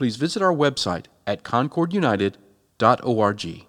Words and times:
please 0.00 0.16
visit 0.16 0.40
our 0.40 0.54
website 0.54 1.04
at 1.26 1.42
concordunited.org. 1.42 3.66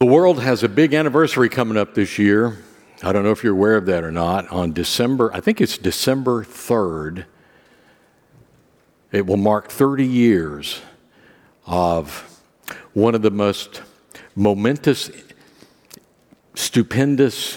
The 0.00 0.04
world 0.04 0.42
has 0.42 0.62
a 0.62 0.68
big 0.68 0.92
anniversary 0.92 1.48
coming 1.48 1.78
up 1.78 1.94
this 1.94 2.18
year. 2.18 2.58
I 3.02 3.10
don't 3.10 3.24
know 3.24 3.30
if 3.30 3.42
you're 3.42 3.54
aware 3.54 3.76
of 3.76 3.86
that 3.86 4.04
or 4.04 4.12
not. 4.12 4.46
On 4.52 4.74
December, 4.74 5.30
I 5.32 5.40
think 5.40 5.62
it's 5.62 5.78
December 5.78 6.44
3rd, 6.44 7.24
it 9.10 9.24
will 9.24 9.38
mark 9.38 9.70
30 9.70 10.04
years 10.04 10.82
of 11.64 12.42
one 12.92 13.14
of 13.14 13.22
the 13.22 13.30
most 13.30 13.80
momentous, 14.34 15.10
stupendous, 16.54 17.56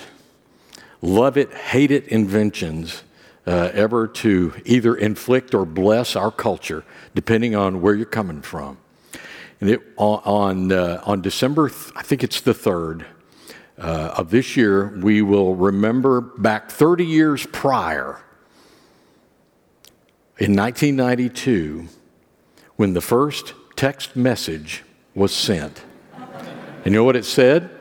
love 1.02 1.38
it, 1.38 1.54
hate 1.54 1.91
it 1.91 2.07
inventions 2.07 3.04
uh, 3.49 3.71
ever 3.73 4.08
to 4.08 4.53
either 4.63 4.95
inflict 4.95 5.55
or 5.55 5.66
bless 5.66 6.16
our 6.16 6.30
culture, 6.30 6.84
depending 7.16 7.55
on 7.55 7.81
where 7.81 7.95
you're 7.95 8.05
coming 8.05 8.44
from. 8.44 8.77
And 9.59 9.71
it, 9.71 9.81
on, 9.98 10.71
uh, 10.71 11.02
on 11.03 11.21
December, 11.21 11.71
I 11.96 12.04
think 12.04 12.23
it's 12.23 12.41
the 12.41 12.54
3rd 12.54 13.05
uh, 13.79 14.13
of 14.18 14.29
this 14.29 14.55
year, 14.55 14.99
we 15.01 15.23
will 15.23 15.55
remember 15.55 16.21
back 16.21 16.70
30 16.70 17.05
years 17.05 17.48
prior, 17.48 18.21
in 20.38 20.55
1992, 20.55 21.88
when 22.76 22.93
the 22.93 23.01
first 23.01 23.54
text 23.76 24.16
message 24.16 24.84
was 25.16 25.34
sent. 25.34 25.82
And 26.13 26.85
you 26.85 26.91
know 26.91 27.04
what 27.04 27.16
it 27.16 27.26
said? 27.26 27.71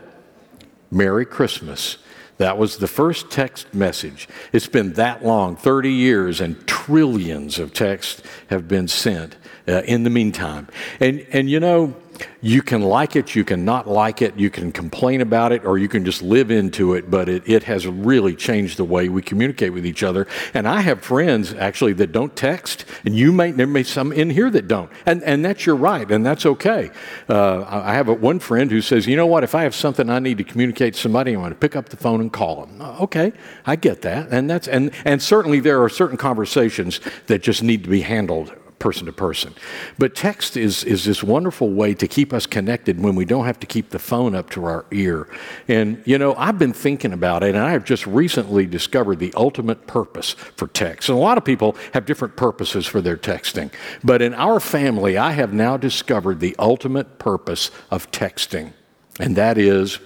Merry 0.90 1.26
Christmas. 1.26 1.98
That 2.38 2.56
was 2.56 2.78
the 2.78 2.86
first 2.86 3.30
text 3.30 3.72
message. 3.74 4.28
It's 4.52 4.68
been 4.68 4.94
that 4.94 5.24
long 5.24 5.56
30 5.56 5.92
years, 5.92 6.40
and 6.40 6.66
trillions 6.66 7.58
of 7.58 7.74
texts 7.74 8.22
have 8.48 8.66
been 8.68 8.88
sent 8.88 9.36
uh, 9.66 9.82
in 9.84 10.04
the 10.04 10.10
meantime. 10.10 10.68
And, 11.00 11.26
and 11.32 11.50
you 11.50 11.60
know, 11.60 11.94
you 12.40 12.62
can 12.62 12.82
like 12.82 13.16
it, 13.16 13.34
you 13.34 13.44
can 13.44 13.64
not 13.64 13.88
like 13.88 14.22
it, 14.22 14.36
you 14.36 14.50
can 14.50 14.72
complain 14.72 15.20
about 15.20 15.52
it, 15.52 15.64
or 15.64 15.78
you 15.78 15.88
can 15.88 16.04
just 16.04 16.22
live 16.22 16.50
into 16.50 16.94
it, 16.94 17.10
but 17.10 17.28
it, 17.28 17.48
it 17.48 17.64
has 17.64 17.86
really 17.86 18.34
changed 18.34 18.76
the 18.76 18.84
way 18.84 19.08
we 19.08 19.22
communicate 19.22 19.72
with 19.72 19.84
each 19.84 20.02
other. 20.02 20.26
And 20.54 20.68
I 20.68 20.80
have 20.80 21.02
friends 21.02 21.52
actually 21.54 21.92
that 21.94 22.12
don't 22.12 22.34
text, 22.36 22.84
and 23.04 23.16
you 23.16 23.32
may, 23.32 23.50
there 23.50 23.66
may 23.66 23.80
be 23.80 23.84
some 23.84 24.12
in 24.12 24.30
here 24.30 24.50
that 24.50 24.68
don't. 24.68 24.90
And, 25.06 25.22
and 25.22 25.44
that's 25.44 25.66
your 25.66 25.76
right, 25.76 26.10
and 26.10 26.24
that's 26.24 26.46
okay. 26.46 26.90
Uh, 27.28 27.64
I 27.66 27.94
have 27.94 28.08
a, 28.08 28.14
one 28.14 28.38
friend 28.38 28.70
who 28.70 28.80
says, 28.80 29.06
you 29.06 29.16
know 29.16 29.26
what, 29.26 29.44
if 29.44 29.54
I 29.54 29.62
have 29.62 29.74
something 29.74 30.08
I 30.10 30.18
need 30.18 30.38
to 30.38 30.44
communicate 30.44 30.94
to 30.94 31.00
somebody, 31.00 31.32
I'm 31.32 31.40
going 31.40 31.50
to 31.50 31.56
pick 31.56 31.76
up 31.76 31.88
the 31.88 31.96
phone 31.96 32.20
and 32.20 32.32
call 32.32 32.66
them. 32.66 32.80
Uh, 32.80 32.98
okay, 33.00 33.32
I 33.66 33.76
get 33.76 34.02
that. 34.02 34.28
And, 34.30 34.48
that's, 34.48 34.68
and, 34.68 34.90
and 35.04 35.22
certainly 35.22 35.60
there 35.60 35.82
are 35.82 35.88
certain 35.88 36.16
conversations 36.16 37.00
that 37.26 37.42
just 37.42 37.62
need 37.62 37.84
to 37.84 37.90
be 37.90 38.02
handled 38.02 38.52
person 38.78 39.06
to 39.06 39.12
person. 39.12 39.54
But 39.98 40.14
text 40.14 40.56
is, 40.56 40.84
is 40.84 41.04
this 41.04 41.22
wonderful 41.22 41.70
way 41.70 41.94
to 41.94 42.06
keep 42.06 42.32
us 42.32 42.46
connected 42.46 43.00
when 43.00 43.14
we 43.14 43.24
don't 43.24 43.46
have 43.46 43.60
to 43.60 43.66
keep 43.66 43.90
the 43.90 43.98
phone 43.98 44.34
up 44.34 44.50
to 44.50 44.64
our 44.64 44.86
ear. 44.90 45.28
And, 45.66 46.02
you 46.04 46.18
know, 46.18 46.34
I've 46.36 46.58
been 46.58 46.72
thinking 46.72 47.12
about 47.12 47.42
it, 47.42 47.54
and 47.54 47.58
I 47.58 47.72
have 47.72 47.84
just 47.84 48.06
recently 48.06 48.66
discovered 48.66 49.18
the 49.18 49.32
ultimate 49.36 49.86
purpose 49.86 50.32
for 50.32 50.68
text. 50.68 51.08
And 51.08 51.18
a 51.18 51.20
lot 51.20 51.38
of 51.38 51.44
people 51.44 51.76
have 51.94 52.06
different 52.06 52.36
purposes 52.36 52.86
for 52.86 53.00
their 53.00 53.16
texting. 53.16 53.72
But 54.04 54.22
in 54.22 54.34
our 54.34 54.60
family, 54.60 55.18
I 55.18 55.32
have 55.32 55.52
now 55.52 55.76
discovered 55.76 56.40
the 56.40 56.54
ultimate 56.58 57.18
purpose 57.18 57.70
of 57.90 58.10
texting, 58.10 58.72
and 59.18 59.36
that 59.36 59.58
is 59.58 59.98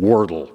Wordle. 0.00 0.50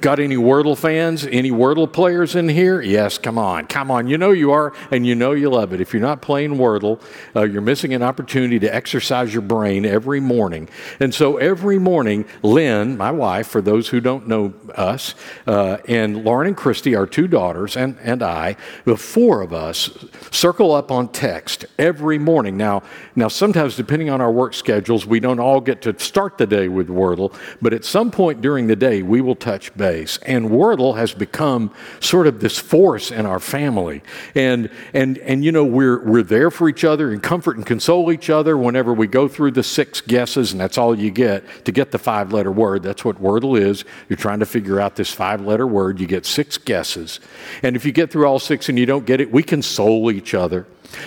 Got 0.00 0.20
any 0.20 0.36
Wordle 0.36 0.76
fans? 0.76 1.24
Any 1.24 1.50
Wordle 1.50 1.90
players 1.90 2.34
in 2.34 2.48
here? 2.48 2.80
Yes, 2.80 3.18
come 3.18 3.38
on, 3.38 3.66
come 3.66 3.90
on. 3.90 4.06
You 4.06 4.18
know 4.18 4.30
you 4.30 4.52
are, 4.52 4.72
and 4.90 5.06
you 5.06 5.14
know 5.14 5.32
you 5.32 5.48
love 5.48 5.72
it. 5.72 5.80
If 5.80 5.92
you're 5.92 6.02
not 6.02 6.20
playing 6.20 6.56
Wordle, 6.56 7.00
uh, 7.34 7.42
you're 7.42 7.62
missing 7.62 7.94
an 7.94 8.02
opportunity 8.02 8.58
to 8.58 8.74
exercise 8.74 9.32
your 9.32 9.42
brain 9.42 9.84
every 9.84 10.20
morning. 10.20 10.68
And 11.00 11.14
so 11.14 11.38
every 11.38 11.78
morning, 11.78 12.26
Lynn, 12.42 12.96
my 12.96 13.10
wife, 13.10 13.48
for 13.48 13.60
those 13.62 13.88
who 13.88 14.00
don't 14.00 14.28
know 14.28 14.52
us, 14.74 15.14
uh, 15.46 15.78
and 15.88 16.24
Lauren 16.24 16.48
and 16.48 16.56
Christy, 16.56 16.94
our 16.94 17.06
two 17.06 17.26
daughters, 17.26 17.76
and, 17.76 17.98
and 18.00 18.22
I, 18.22 18.56
the 18.84 18.96
four 18.96 19.40
of 19.40 19.52
us, 19.52 20.04
circle 20.30 20.72
up 20.72 20.90
on 20.90 21.08
text 21.08 21.64
every 21.78 22.18
morning. 22.18 22.56
Now, 22.56 22.82
now, 23.14 23.28
sometimes 23.28 23.76
depending 23.76 24.10
on 24.10 24.20
our 24.20 24.30
work 24.30 24.52
schedules, 24.52 25.06
we 25.06 25.20
don't 25.20 25.40
all 25.40 25.60
get 25.60 25.80
to 25.82 25.98
start 25.98 26.36
the 26.36 26.46
day 26.46 26.68
with 26.68 26.88
Wordle, 26.88 27.34
but 27.62 27.72
at 27.72 27.84
some 27.84 28.10
point 28.10 28.42
during 28.42 28.66
the 28.66 28.76
day, 28.76 29.02
we 29.02 29.20
will 29.20 29.34
touch 29.34 29.74
And 30.22 30.50
Wordle 30.50 30.96
has 30.96 31.14
become 31.14 31.72
sort 32.00 32.26
of 32.26 32.40
this 32.40 32.58
force 32.58 33.10
in 33.10 33.26
our 33.26 33.40
family. 33.40 34.02
And, 34.34 34.70
and, 34.92 35.18
and 35.18 35.44
you 35.44 35.52
know, 35.52 35.64
we're, 35.64 36.04
we're 36.04 36.22
there 36.22 36.50
for 36.50 36.68
each 36.68 36.84
other 36.84 37.12
and 37.12 37.22
comfort 37.22 37.56
and 37.56 37.64
console 37.64 38.12
each 38.12 38.30
other 38.30 38.56
whenever 38.56 38.92
we 38.92 39.06
go 39.06 39.28
through 39.28 39.52
the 39.52 39.62
six 39.62 40.00
guesses, 40.00 40.52
and 40.52 40.60
that's 40.60 40.78
all 40.78 40.98
you 40.98 41.10
get 41.10 41.44
to 41.64 41.72
get 41.72 41.90
the 41.92 41.98
five 41.98 42.32
letter 42.32 42.52
word. 42.52 42.82
That's 42.82 43.04
what 43.04 43.20
Wordle 43.20 43.60
is. 43.60 43.84
You're 44.08 44.16
trying 44.16 44.40
to 44.40 44.46
figure 44.46 44.80
out 44.80 44.96
this 44.96 45.12
five 45.12 45.40
letter 45.40 45.66
word. 45.66 46.00
You 46.00 46.06
get 46.06 46.26
six 46.26 46.58
guesses. 46.58 47.20
And 47.62 47.76
if 47.76 47.84
you 47.84 47.92
get 47.92 48.10
through 48.10 48.26
all 48.26 48.38
six 48.38 48.68
and 48.68 48.78
you 48.78 48.86
don't 48.86 49.06
get 49.06 49.20
it, 49.20 49.30
we 49.30 49.42
console 49.42 50.10
each 50.10 50.34
other. 50.34 50.66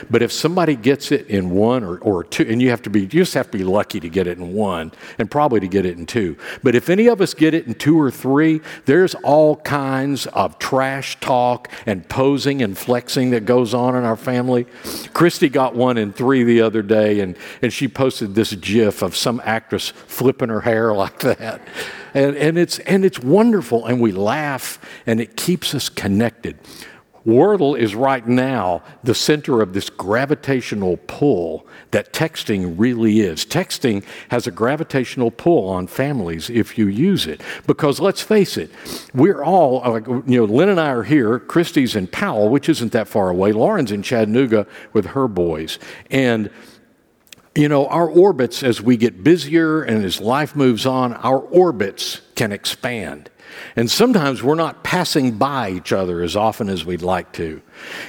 But 0.10 0.22
if 0.22 0.32
somebody 0.32 0.76
gets 0.76 1.12
it 1.12 1.28
in 1.28 1.52
one 1.52 1.84
or, 1.84 1.98
or 2.00 2.24
two, 2.24 2.44
and 2.44 2.62
you 2.62 2.70
have 2.70 2.82
to 2.84 2.90
be, 2.90 3.02
you 3.02 3.08
just 3.08 3.34
have 3.34 3.52
to 3.52 3.58
be 3.58 3.64
lucky 3.64 4.00
to 4.00 4.10
get 4.10 4.28
it 4.28 4.38
in 4.38 4.54
one 4.54 4.92
and 5.18 5.30
probably 5.30 5.60
to 5.60 5.68
get 5.68 5.86
it 5.86 5.98
in 5.98 6.06
two. 6.06 6.38
But 6.64 6.76
if 6.76 6.90
any 6.90 7.08
of 7.08 7.22
us 7.22 7.34
get 7.34 7.54
it 7.54 7.68
in 7.68 7.74
two 7.74 8.00
or 8.00 8.12
three, 8.12 8.62
there's 8.86 9.16
all 9.16 9.58
kinds 9.58 10.26
of 10.28 10.60
trash 10.60 11.20
talk 11.20 11.70
and 11.86 12.08
posing 12.10 12.62
and 12.62 12.78
flexing 12.78 13.32
that 13.32 13.46
goes 13.46 13.74
on 13.74 13.96
in 13.96 14.04
our 14.04 14.18
family. 14.18 14.66
Christy 15.14 15.50
got 15.50 15.76
one 15.76 15.98
in 15.98 16.14
three 16.14 16.44
the 16.44 16.62
other 16.62 16.82
day, 16.82 17.20
and, 17.20 17.36
and 17.62 17.72
she 17.72 17.88
posted 17.88 18.36
this 18.36 18.54
gif 18.56 19.02
of 19.02 19.16
some 19.16 19.42
actress 19.44 19.90
flipping 19.90 20.50
her 20.50 20.62
hair 20.62 20.94
like 21.00 21.20
that. 21.20 21.62
And, 22.14 22.36
and, 22.38 22.58
it's, 22.58 22.80
and 22.80 23.06
it's 23.06 23.20
wonderful, 23.20 23.86
and 23.86 24.02
we 24.02 24.12
laugh, 24.12 24.80
and 25.06 25.22
it 25.22 25.36
keeps 25.36 25.76
us 25.76 25.90
connected. 25.90 26.58
Wordle 27.30 27.78
is 27.78 27.96
right 27.96 28.28
now 28.28 28.82
the 29.04 29.14
center 29.14 29.62
of 29.62 29.74
this 29.74 29.90
gravitational 29.90 30.98
pull 31.08 31.68
that 31.92 32.12
texting 32.12 32.76
really 32.78 33.20
is. 33.22 33.46
Texting 33.46 34.04
has 34.30 34.48
a 34.48 34.52
gravitational 34.52 35.30
pull 35.30 35.70
on 35.70 35.88
families 35.88 36.50
if 36.50 36.78
you 36.78 36.88
use 36.88 37.28
it. 37.28 37.42
Because 37.68 38.00
let's 38.00 38.22
face 38.22 38.58
it, 38.58 38.72
we're 39.14 39.44
all, 39.44 39.84
uh, 39.84 40.00
you 40.26 40.40
know, 40.40 40.46
Lynn 40.46 40.70
and 40.70 40.80
I 40.80 40.90
are 40.90 41.04
here, 41.04 41.40
Christy's 41.40 41.96
in 41.96 42.08
Powell, 42.08 42.50
which 42.50 42.68
isn't 42.68 42.92
that 42.94 43.08
far 43.08 43.30
away. 43.30 43.52
Lauren's 43.52 43.92
in 43.92 44.02
Chattanooga 44.02 44.66
with 44.94 45.08
her 45.08 45.28
boys. 45.28 45.78
And 46.10 46.50
you 47.56 47.68
know, 47.68 47.88
our 47.88 48.08
orbits, 48.08 48.64
as 48.64 48.82
we 48.82 48.96
get 48.96 49.24
busier 49.24 49.82
and 49.82 50.06
as 50.06 50.22
life 50.22 50.56
moves 50.56 50.86
on, 50.86 51.14
our 51.16 51.40
orbits 51.40 52.22
can 52.36 52.52
expand. 52.52 53.30
And 53.76 53.90
sometimes 53.90 54.44
we're 54.44 54.56
not 54.56 54.84
passing 54.84 55.38
by 55.38 55.72
each 55.72 55.92
other 55.92 56.22
as 56.22 56.36
often 56.36 56.70
as 56.70 56.86
we'd 56.86 57.02
like 57.02 57.32
to. 57.34 57.62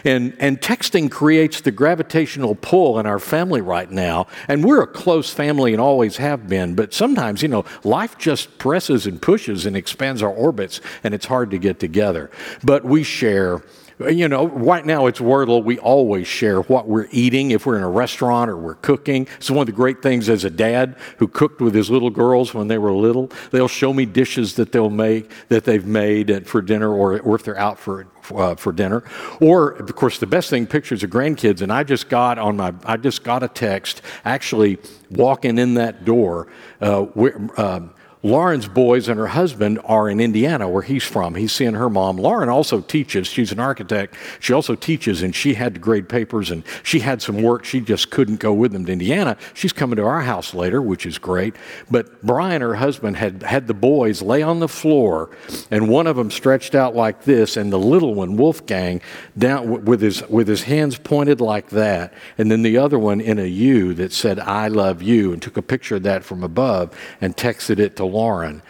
And, 0.04 0.36
and 0.40 0.60
texting 0.60 1.10
creates 1.10 1.60
the 1.60 1.70
gravitational 1.70 2.54
pull 2.54 2.98
in 2.98 3.06
our 3.06 3.18
family 3.18 3.60
right 3.60 3.90
now. 3.90 4.26
And 4.48 4.64
we're 4.64 4.82
a 4.82 4.86
close 4.86 5.32
family 5.32 5.72
and 5.72 5.80
always 5.80 6.16
have 6.16 6.48
been. 6.48 6.74
But 6.74 6.92
sometimes, 6.92 7.42
you 7.42 7.48
know, 7.48 7.64
life 7.84 8.18
just 8.18 8.58
presses 8.58 9.06
and 9.06 9.20
pushes 9.20 9.66
and 9.66 9.76
expands 9.76 10.22
our 10.22 10.30
orbits, 10.32 10.80
and 11.04 11.14
it's 11.14 11.26
hard 11.26 11.50
to 11.50 11.58
get 11.58 11.78
together. 11.78 12.30
But 12.64 12.84
we 12.84 13.02
share 13.02 13.62
you 14.08 14.28
know, 14.28 14.46
right 14.48 14.84
now 14.84 15.06
it's 15.06 15.20
Wordle. 15.20 15.62
We 15.62 15.78
always 15.78 16.26
share 16.26 16.62
what 16.62 16.88
we're 16.88 17.08
eating 17.10 17.50
if 17.50 17.66
we're 17.66 17.76
in 17.76 17.82
a 17.82 17.90
restaurant 17.90 18.50
or 18.50 18.56
we're 18.56 18.76
cooking. 18.76 19.28
It's 19.36 19.50
one 19.50 19.60
of 19.60 19.66
the 19.66 19.72
great 19.72 20.02
things 20.02 20.28
as 20.28 20.44
a 20.44 20.50
dad 20.50 20.96
who 21.18 21.28
cooked 21.28 21.60
with 21.60 21.74
his 21.74 21.90
little 21.90 22.10
girls 22.10 22.54
when 22.54 22.68
they 22.68 22.78
were 22.78 22.92
little. 22.92 23.30
They'll 23.50 23.68
show 23.68 23.92
me 23.92 24.06
dishes 24.06 24.54
that 24.54 24.72
they'll 24.72 24.90
make 24.90 25.30
that 25.48 25.64
they've 25.64 25.84
made 25.84 26.46
for 26.46 26.62
dinner 26.62 26.92
or, 26.92 27.20
or 27.20 27.34
if 27.34 27.42
they're 27.42 27.58
out 27.58 27.78
for 27.78 28.06
uh, 28.34 28.54
for 28.54 28.72
dinner. 28.72 29.02
Or, 29.40 29.70
of 29.70 29.94
course, 29.96 30.18
the 30.18 30.26
best 30.26 30.50
thing, 30.50 30.66
pictures 30.66 31.02
of 31.02 31.10
grandkids. 31.10 31.62
And 31.62 31.72
I 31.72 31.84
just 31.84 32.08
got 32.08 32.38
on 32.38 32.56
my, 32.56 32.72
I 32.84 32.96
just 32.96 33.24
got 33.24 33.42
a 33.42 33.48
text 33.48 34.02
actually 34.24 34.78
walking 35.10 35.58
in 35.58 35.74
that 35.74 36.04
door. 36.04 36.46
Uh, 36.80 37.06
uh, 37.56 37.80
Lauren's 38.22 38.68
boys 38.68 39.08
and 39.08 39.18
her 39.18 39.28
husband 39.28 39.80
are 39.84 40.10
in 40.10 40.20
Indiana, 40.20 40.68
where 40.68 40.82
he's 40.82 41.04
from. 41.04 41.34
He's 41.36 41.52
seeing 41.52 41.72
her 41.72 41.88
mom. 41.88 42.18
Lauren 42.18 42.50
also 42.50 42.82
teaches. 42.82 43.26
She's 43.26 43.50
an 43.50 43.58
architect. 43.58 44.14
She 44.40 44.52
also 44.52 44.74
teaches, 44.74 45.22
and 45.22 45.34
she 45.34 45.54
had 45.54 45.72
to 45.74 45.80
grade 45.80 46.06
papers, 46.06 46.50
and 46.50 46.62
she 46.82 47.00
had 47.00 47.22
some 47.22 47.40
work. 47.40 47.64
She 47.64 47.80
just 47.80 48.10
couldn't 48.10 48.38
go 48.38 48.52
with 48.52 48.72
them 48.72 48.84
to 48.84 48.92
Indiana. 48.92 49.38
She's 49.54 49.72
coming 49.72 49.96
to 49.96 50.04
our 50.04 50.20
house 50.20 50.52
later, 50.52 50.82
which 50.82 51.06
is 51.06 51.16
great. 51.16 51.56
But 51.90 52.22
Brian, 52.22 52.60
her 52.60 52.74
husband, 52.74 53.16
had 53.16 53.42
had 53.42 53.66
the 53.66 53.74
boys 53.74 54.20
lay 54.20 54.42
on 54.42 54.60
the 54.60 54.68
floor, 54.68 55.30
and 55.70 55.88
one 55.88 56.06
of 56.06 56.16
them 56.16 56.30
stretched 56.30 56.74
out 56.74 56.94
like 56.94 57.24
this, 57.24 57.56
and 57.56 57.72
the 57.72 57.78
little 57.78 58.14
one, 58.14 58.36
Wolfgang, 58.36 59.00
down 59.38 59.86
with 59.86 60.02
his 60.02 60.28
with 60.28 60.46
his 60.46 60.64
hands 60.64 60.98
pointed 60.98 61.40
like 61.40 61.70
that, 61.70 62.12
and 62.36 62.50
then 62.50 62.60
the 62.60 62.76
other 62.76 62.98
one 62.98 63.22
in 63.22 63.38
a 63.38 63.46
U 63.46 63.94
that 63.94 64.12
said 64.12 64.38
"I 64.40 64.68
love 64.68 65.00
you," 65.00 65.32
and 65.32 65.40
took 65.40 65.56
a 65.56 65.62
picture 65.62 65.96
of 65.96 66.02
that 66.02 66.22
from 66.22 66.44
above 66.44 66.94
and 67.22 67.34
texted 67.34 67.78
it 67.78 67.96
to 67.96 68.09
Lauren 68.10 68.62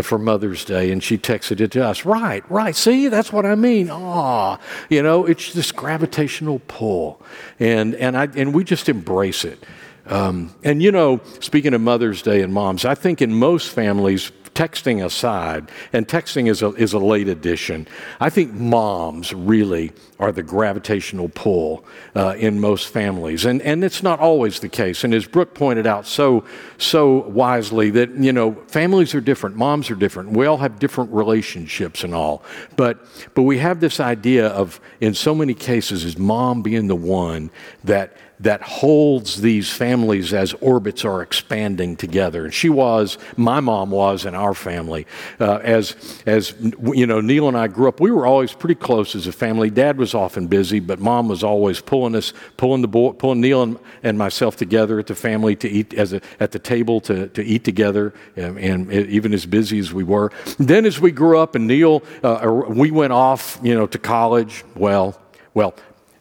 for 0.00 0.18
Mother's 0.18 0.64
Day, 0.64 0.90
and 0.90 1.02
she 1.02 1.18
texted 1.18 1.60
it 1.60 1.70
to 1.72 1.84
us. 1.84 2.06
Right, 2.06 2.48
right. 2.50 2.74
See, 2.74 3.08
that's 3.08 3.30
what 3.32 3.44
I 3.44 3.54
mean. 3.54 3.90
Ah, 3.90 4.58
you 4.88 5.02
know, 5.02 5.26
it's 5.26 5.52
this 5.52 5.70
gravitational 5.70 6.60
pull, 6.66 7.20
and 7.60 7.94
and 7.96 8.16
I 8.16 8.28
and 8.34 8.54
we 8.54 8.64
just 8.64 8.88
embrace 8.88 9.44
it. 9.44 9.62
Um, 10.06 10.54
and 10.64 10.82
you 10.82 10.90
know, 10.90 11.20
speaking 11.40 11.74
of 11.74 11.80
Mother's 11.80 12.22
Day 12.22 12.40
and 12.40 12.52
moms, 12.54 12.84
I 12.84 12.94
think 12.94 13.20
in 13.20 13.34
most 13.34 13.68
families, 13.68 14.32
texting 14.54 15.04
aside, 15.04 15.70
and 15.92 16.06
texting 16.06 16.48
is 16.48 16.62
a, 16.62 16.68
is 16.74 16.92
a 16.92 16.98
late 16.98 17.28
addition, 17.28 17.86
I 18.20 18.30
think 18.30 18.52
moms 18.52 19.32
really 19.32 19.92
are 20.18 20.30
the 20.30 20.42
gravitational 20.42 21.28
pull 21.28 21.84
uh, 22.14 22.34
in 22.38 22.60
most 22.60 22.88
families. 22.88 23.44
And, 23.44 23.60
and 23.62 23.82
it's 23.82 24.02
not 24.02 24.20
always 24.20 24.60
the 24.60 24.68
case. 24.68 25.04
And 25.04 25.14
as 25.14 25.26
Brooke 25.26 25.54
pointed 25.54 25.86
out 25.86 26.06
so, 26.06 26.44
so 26.78 27.22
wisely, 27.28 27.90
that, 27.90 28.10
you 28.10 28.32
know, 28.32 28.52
families 28.68 29.14
are 29.14 29.20
different, 29.20 29.56
moms 29.56 29.90
are 29.90 29.96
different. 29.96 30.30
We 30.30 30.46
all 30.46 30.58
have 30.58 30.78
different 30.78 31.12
relationships 31.12 32.04
and 32.04 32.14
all. 32.14 32.44
But, 32.76 33.04
but 33.34 33.42
we 33.42 33.58
have 33.58 33.80
this 33.80 33.98
idea 33.98 34.48
of, 34.48 34.80
in 35.00 35.14
so 35.14 35.34
many 35.34 35.54
cases, 35.54 36.04
is 36.04 36.16
mom 36.18 36.62
being 36.62 36.86
the 36.86 36.96
one 36.96 37.50
that 37.82 38.16
that 38.42 38.60
holds 38.60 39.40
these 39.40 39.70
families 39.70 40.34
as 40.34 40.52
orbits 40.54 41.04
are 41.04 41.22
expanding 41.22 41.96
together. 41.96 42.44
And 42.44 42.52
she 42.52 42.68
was, 42.68 43.16
my 43.36 43.60
mom 43.60 43.90
was 43.90 44.26
in 44.26 44.34
our 44.34 44.52
family. 44.52 45.06
Uh, 45.38 45.58
as, 45.62 45.94
as, 46.26 46.54
you 46.92 47.06
know, 47.06 47.20
Neil 47.20 47.46
and 47.46 47.56
I 47.56 47.68
grew 47.68 47.88
up, 47.88 48.00
we 48.00 48.10
were 48.10 48.26
always 48.26 48.52
pretty 48.52 48.74
close 48.74 49.14
as 49.14 49.28
a 49.28 49.32
family. 49.32 49.70
Dad 49.70 49.96
was 49.96 50.12
often 50.12 50.48
busy, 50.48 50.80
but 50.80 50.98
mom 50.98 51.28
was 51.28 51.44
always 51.44 51.80
pulling 51.80 52.16
us, 52.16 52.32
pulling 52.56 52.82
the 52.82 52.88
boy, 52.88 53.12
pulling 53.12 53.40
Neil 53.40 53.62
and, 53.62 53.78
and 54.02 54.18
myself 54.18 54.56
together 54.56 54.98
at 54.98 55.06
the 55.06 55.14
family 55.14 55.54
to 55.56 55.68
eat, 55.68 55.94
as 55.94 56.12
a, 56.12 56.20
at 56.40 56.50
the 56.50 56.58
table 56.58 57.00
to, 57.02 57.28
to 57.28 57.44
eat 57.44 57.62
together, 57.62 58.12
and, 58.36 58.58
and 58.58 58.92
even 58.92 59.32
as 59.32 59.46
busy 59.46 59.78
as 59.78 59.92
we 59.92 60.02
were. 60.02 60.32
Then 60.58 60.84
as 60.84 61.00
we 61.00 61.12
grew 61.12 61.38
up 61.38 61.54
and 61.54 61.68
Neil, 61.68 62.02
uh, 62.24 62.62
we 62.68 62.90
went 62.90 63.12
off, 63.12 63.60
you 63.62 63.74
know, 63.74 63.86
to 63.86 63.98
college. 63.98 64.64
Well, 64.74 65.16
well, 65.54 65.74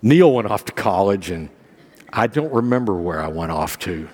Neil 0.04 0.34
went 0.34 0.50
off 0.50 0.66
to 0.66 0.72
college 0.72 1.32
and 1.32 1.50
I 2.14 2.28
don't 2.28 2.54
remember 2.54 2.96
where 2.96 3.22
I 3.22 3.28
went 3.28 3.52
off 3.52 3.80
to. 3.80 4.08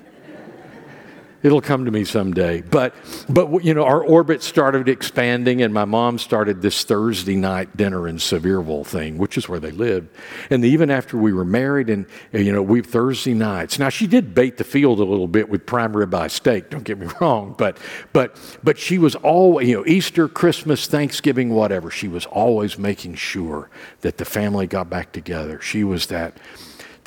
It'll 1.43 1.61
come 1.61 1.85
to 1.85 1.91
me 1.91 2.03
someday. 2.03 2.61
But, 2.61 2.95
but 3.29 3.63
you 3.63 3.73
know, 3.73 3.83
our 3.85 4.03
orbit 4.03 4.41
started 4.41 4.89
expanding, 4.89 5.61
and 5.61 5.71
my 5.73 5.85
mom 5.85 6.17
started 6.17 6.61
this 6.61 6.83
Thursday 6.83 7.35
night 7.35 7.77
dinner 7.77 8.07
in 8.07 8.17
Sevierville 8.17 8.85
thing, 8.85 9.17
which 9.17 9.37
is 9.37 9.47
where 9.47 9.59
they 9.59 9.71
lived. 9.71 10.09
And 10.49 10.65
even 10.65 10.89
after 10.89 11.15
we 11.15 11.31
were 11.31 11.45
married, 11.45 11.89
and 11.89 12.07
you 12.33 12.51
know, 12.51 12.63
we 12.63 12.81
Thursday 12.81 13.35
nights. 13.35 13.77
Now 13.77 13.89
she 13.89 14.07
did 14.07 14.33
bait 14.33 14.57
the 14.57 14.63
field 14.63 14.99
a 14.99 15.03
little 15.03 15.27
bit 15.27 15.47
with 15.47 15.65
prime 15.65 15.93
ribeye 15.93 16.31
steak. 16.31 16.71
Don't 16.71 16.83
get 16.83 16.97
me 16.97 17.07
wrong, 17.21 17.53
but 17.57 17.77
but 18.13 18.35
but 18.63 18.79
she 18.79 18.97
was 18.97 19.15
always, 19.15 19.69
you 19.69 19.75
know, 19.75 19.85
Easter, 19.85 20.27
Christmas, 20.27 20.87
Thanksgiving, 20.87 21.51
whatever. 21.51 21.91
She 21.91 22.07
was 22.07 22.25
always 22.25 22.79
making 22.79 23.15
sure 23.15 23.69
that 24.01 24.17
the 24.17 24.25
family 24.25 24.65
got 24.65 24.89
back 24.89 25.11
together. 25.11 25.61
She 25.61 25.83
was 25.83 26.07
that 26.07 26.35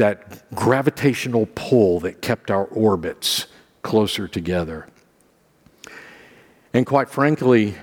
that 0.00 0.50
gravitational 0.55 1.47
pull 1.55 2.00
that 2.00 2.23
kept 2.23 2.50
our 2.50 2.64
orbits 2.64 3.47
closer 3.82 4.26
together. 4.26 4.88
And 6.73 6.87
quite 6.87 7.11
frankly, 7.11 7.75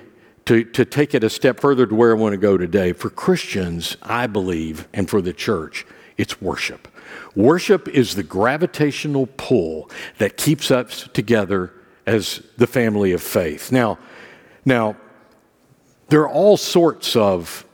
to, 0.46 0.64
to 0.64 0.84
take 0.84 1.14
it 1.14 1.22
a 1.22 1.30
step 1.30 1.60
further 1.60 1.86
to 1.86 1.94
where 1.94 2.10
I 2.10 2.18
want 2.18 2.32
to 2.32 2.38
go 2.38 2.58
today, 2.58 2.92
for 2.92 3.08
Christians, 3.08 3.96
I 4.02 4.26
believe, 4.26 4.88
and 4.92 5.08
for 5.08 5.22
the 5.22 5.32
church, 5.32 5.86
it's 6.16 6.42
worship. 6.42 6.88
Worship 7.36 7.86
is 7.86 8.16
the 8.16 8.24
gravitational 8.24 9.28
pull 9.36 9.88
that 10.18 10.36
keeps 10.36 10.72
us 10.72 11.08
together 11.12 11.72
as 12.04 12.42
the 12.56 12.66
family 12.66 13.12
of 13.12 13.22
faith. 13.22 13.70
Now, 13.70 13.96
now 14.64 14.96
there 16.08 16.22
are 16.22 16.28
all 16.28 16.56
sorts 16.56 17.14
of, 17.14 17.64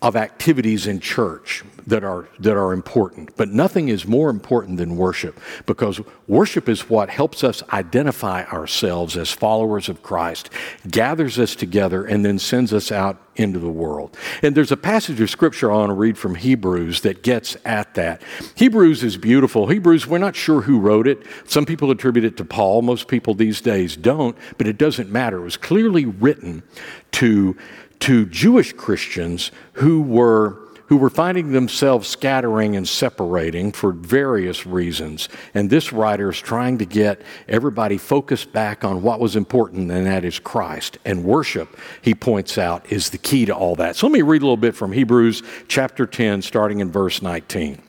of 0.00 0.14
activities 0.14 0.86
in 0.86 1.00
church 1.00 1.64
that 1.88 2.04
are, 2.04 2.28
that 2.38 2.56
are 2.56 2.72
important. 2.72 3.34
But 3.36 3.48
nothing 3.48 3.88
is 3.88 4.06
more 4.06 4.28
important 4.28 4.76
than 4.76 4.96
worship 4.96 5.40
because 5.64 6.00
worship 6.26 6.68
is 6.68 6.88
what 6.90 7.08
helps 7.08 7.42
us 7.42 7.62
identify 7.72 8.44
ourselves 8.44 9.16
as 9.16 9.32
followers 9.32 9.88
of 9.88 10.02
Christ, 10.02 10.50
gathers 10.90 11.38
us 11.38 11.54
together, 11.54 12.04
and 12.04 12.24
then 12.24 12.38
sends 12.38 12.74
us 12.74 12.92
out 12.92 13.22
into 13.36 13.58
the 13.58 13.70
world. 13.70 14.16
And 14.42 14.54
there's 14.54 14.72
a 14.72 14.76
passage 14.76 15.18
of 15.20 15.30
scripture 15.30 15.72
I 15.72 15.76
want 15.76 15.90
to 15.90 15.94
read 15.94 16.18
from 16.18 16.34
Hebrews 16.34 17.00
that 17.02 17.22
gets 17.22 17.56
at 17.64 17.94
that. 17.94 18.22
Hebrews 18.56 19.02
is 19.02 19.16
beautiful. 19.16 19.68
Hebrews, 19.68 20.06
we're 20.06 20.18
not 20.18 20.36
sure 20.36 20.60
who 20.60 20.78
wrote 20.78 21.08
it. 21.08 21.22
Some 21.46 21.64
people 21.64 21.90
attribute 21.90 22.26
it 22.26 22.36
to 22.36 22.44
Paul. 22.44 22.82
Most 22.82 23.08
people 23.08 23.32
these 23.32 23.62
days 23.62 23.96
don't, 23.96 24.36
but 24.58 24.66
it 24.66 24.76
doesn't 24.76 25.10
matter. 25.10 25.38
It 25.38 25.44
was 25.44 25.56
clearly 25.56 26.04
written 26.04 26.64
to, 27.12 27.56
to 28.00 28.26
Jewish 28.26 28.74
Christians 28.74 29.52
who 29.74 30.02
were 30.02 30.67
who 30.88 30.96
were 30.96 31.10
finding 31.10 31.52
themselves 31.52 32.08
scattering 32.08 32.76
and 32.76 32.88
separating 32.88 33.72
for 33.72 33.92
various 33.92 34.66
reasons. 34.66 35.28
And 35.54 35.70
this 35.70 35.92
writer 35.92 36.30
is 36.30 36.40
trying 36.40 36.78
to 36.78 36.84
get 36.84 37.22
everybody 37.48 37.98
focused 37.98 38.52
back 38.52 38.84
on 38.84 39.02
what 39.02 39.20
was 39.20 39.36
important, 39.36 39.90
and 39.90 40.06
that 40.06 40.24
is 40.24 40.38
Christ. 40.38 40.98
And 41.04 41.24
worship, 41.24 41.78
he 42.02 42.14
points 42.14 42.58
out, 42.58 42.90
is 42.90 43.10
the 43.10 43.18
key 43.18 43.44
to 43.46 43.54
all 43.54 43.76
that. 43.76 43.96
So 43.96 44.06
let 44.06 44.12
me 44.12 44.22
read 44.22 44.42
a 44.42 44.44
little 44.44 44.56
bit 44.56 44.74
from 44.74 44.92
Hebrews 44.92 45.42
chapter 45.68 46.06
10, 46.06 46.42
starting 46.42 46.80
in 46.80 46.90
verse 46.90 47.22
19. 47.22 47.87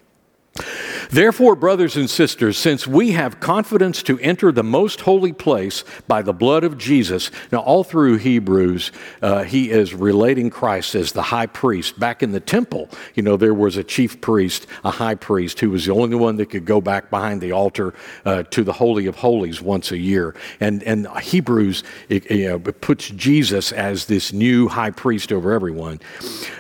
Therefore, 1.10 1.56
brothers 1.56 1.98
and 1.98 2.10
sisters, 2.10 2.58
since 2.58 2.86
we 2.86 3.12
have 3.12 3.40
confidence 3.40 4.04
to 4.04 4.20
enter 4.20 4.52
the 4.52 4.64
most 4.64 5.02
holy 5.02 5.34
place 5.34 5.84
by 6.08 6.22
the 6.22 6.34
blood 6.34 6.64
of 6.64 6.78
Jesus, 6.78 7.32
now 7.52 7.60
all 7.60 7.84
through 7.84 8.18
Hebrews, 8.18 8.92
uh, 9.22 9.44
he 9.44 9.72
is 9.72 9.94
relating 9.94 10.50
Christ 10.52 10.94
as 10.94 11.12
the 11.12 11.24
high 11.24 11.48
priest. 11.48 12.00
Back 12.00 12.22
in 12.22 12.32
the 12.32 12.40
temple, 12.40 12.90
you 13.16 13.24
know, 13.24 13.38
there 13.38 13.54
was 13.56 13.76
a 13.76 13.84
chief 13.84 14.22
priest, 14.22 14.68
a 14.84 14.92
high 14.92 15.16
priest, 15.16 15.60
who 15.60 15.72
was 15.72 15.86
the 15.86 15.94
only 15.94 16.16
one 16.16 16.36
that 16.36 16.48
could 16.48 16.66
go 16.66 16.80
back 16.80 17.10
behind 17.10 17.42
the 17.42 17.54
altar 17.54 17.94
uh, 18.26 18.44
to 18.44 18.64
the 18.64 18.74
Holy 18.74 19.08
of 19.08 19.16
Holies 19.16 19.62
once 19.62 19.92
a 19.92 19.98
year. 19.98 20.36
And, 20.60 20.84
and 20.84 21.08
Hebrews 21.20 21.84
it, 22.10 22.30
you 22.30 22.50
know, 22.50 22.60
puts 22.60 23.10
Jesus 23.10 23.72
as 23.72 24.06
this 24.06 24.32
new 24.32 24.68
high 24.68 24.92
priest 24.92 25.32
over 25.32 25.54
everyone. 25.54 26.00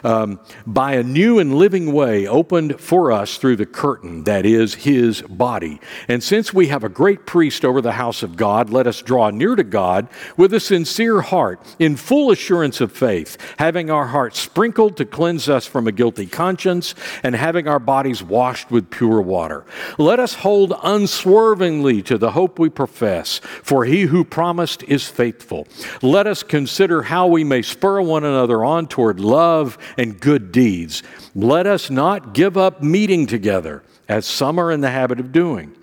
Um, 0.03 0.39
by 0.65 0.93
a 0.93 1.03
new 1.03 1.39
and 1.39 1.55
living 1.55 1.93
way 1.93 2.27
opened 2.27 2.79
for 2.79 3.11
us 3.11 3.37
through 3.37 3.57
the 3.57 3.65
curtain 3.89 4.23
that 4.25 4.45
is 4.45 4.75
his 4.75 5.23
body. 5.23 5.81
And 6.07 6.23
since 6.23 6.53
we 6.53 6.67
have 6.67 6.83
a 6.83 6.89
great 6.89 7.25
priest 7.25 7.65
over 7.65 7.81
the 7.81 7.93
house 7.93 8.21
of 8.21 8.35
God, 8.35 8.69
let 8.69 8.85
us 8.85 9.01
draw 9.01 9.31
near 9.31 9.55
to 9.55 9.63
God 9.63 10.07
with 10.37 10.53
a 10.53 10.59
sincere 10.59 11.21
heart, 11.21 11.59
in 11.79 11.95
full 11.95 12.29
assurance 12.29 12.81
of 12.81 12.91
faith, 12.91 13.35
having 13.57 13.89
our 13.89 14.05
hearts 14.05 14.39
sprinkled 14.39 14.95
to 14.97 15.05
cleanse 15.05 15.49
us 15.49 15.65
from 15.65 15.87
a 15.87 15.91
guilty 15.91 16.27
conscience, 16.27 16.93
and 17.23 17.33
having 17.33 17.67
our 17.67 17.79
bodies 17.79 18.21
washed 18.21 18.69
with 18.69 18.91
pure 18.91 19.21
water. 19.21 19.65
Let 19.97 20.19
us 20.19 20.35
hold 20.35 20.71
unswervingly 20.83 22.03
to 22.03 22.19
the 22.19 22.33
hope 22.33 22.59
we 22.59 22.69
profess, 22.69 23.39
for 23.63 23.85
he 23.85 24.03
who 24.03 24.23
promised 24.23 24.83
is 24.83 25.07
faithful. 25.07 25.67
Let 26.03 26.27
us 26.27 26.43
consider 26.43 27.01
how 27.01 27.25
we 27.25 27.43
may 27.43 27.63
spur 27.63 28.01
one 28.01 28.23
another 28.23 28.63
on 28.63 28.85
toward 28.85 29.19
love 29.19 29.79
and 29.97 30.19
good 30.19 30.51
deeds. 30.51 31.01
Let 31.33 31.65
us 31.65 31.89
not 31.89 32.35
give 32.35 32.55
up 32.55 32.83
meeting 32.83 33.25
together 33.25 33.78
as 34.09 34.25
some 34.25 34.59
are 34.59 34.71
in 34.71 34.81
the 34.81 34.91
habit 34.91 35.21
of 35.21 35.31
doing. 35.31 35.73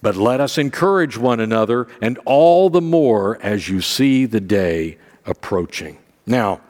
But 0.00 0.16
let 0.16 0.40
us 0.40 0.56
encourage 0.56 1.18
one 1.18 1.40
another, 1.40 1.88
and 2.00 2.18
all 2.24 2.70
the 2.70 2.80
more 2.80 3.38
as 3.42 3.68
you 3.68 3.80
see 3.80 4.24
the 4.24 4.40
day 4.40 4.98
approaching. 5.26 5.98
Now, 6.26 6.60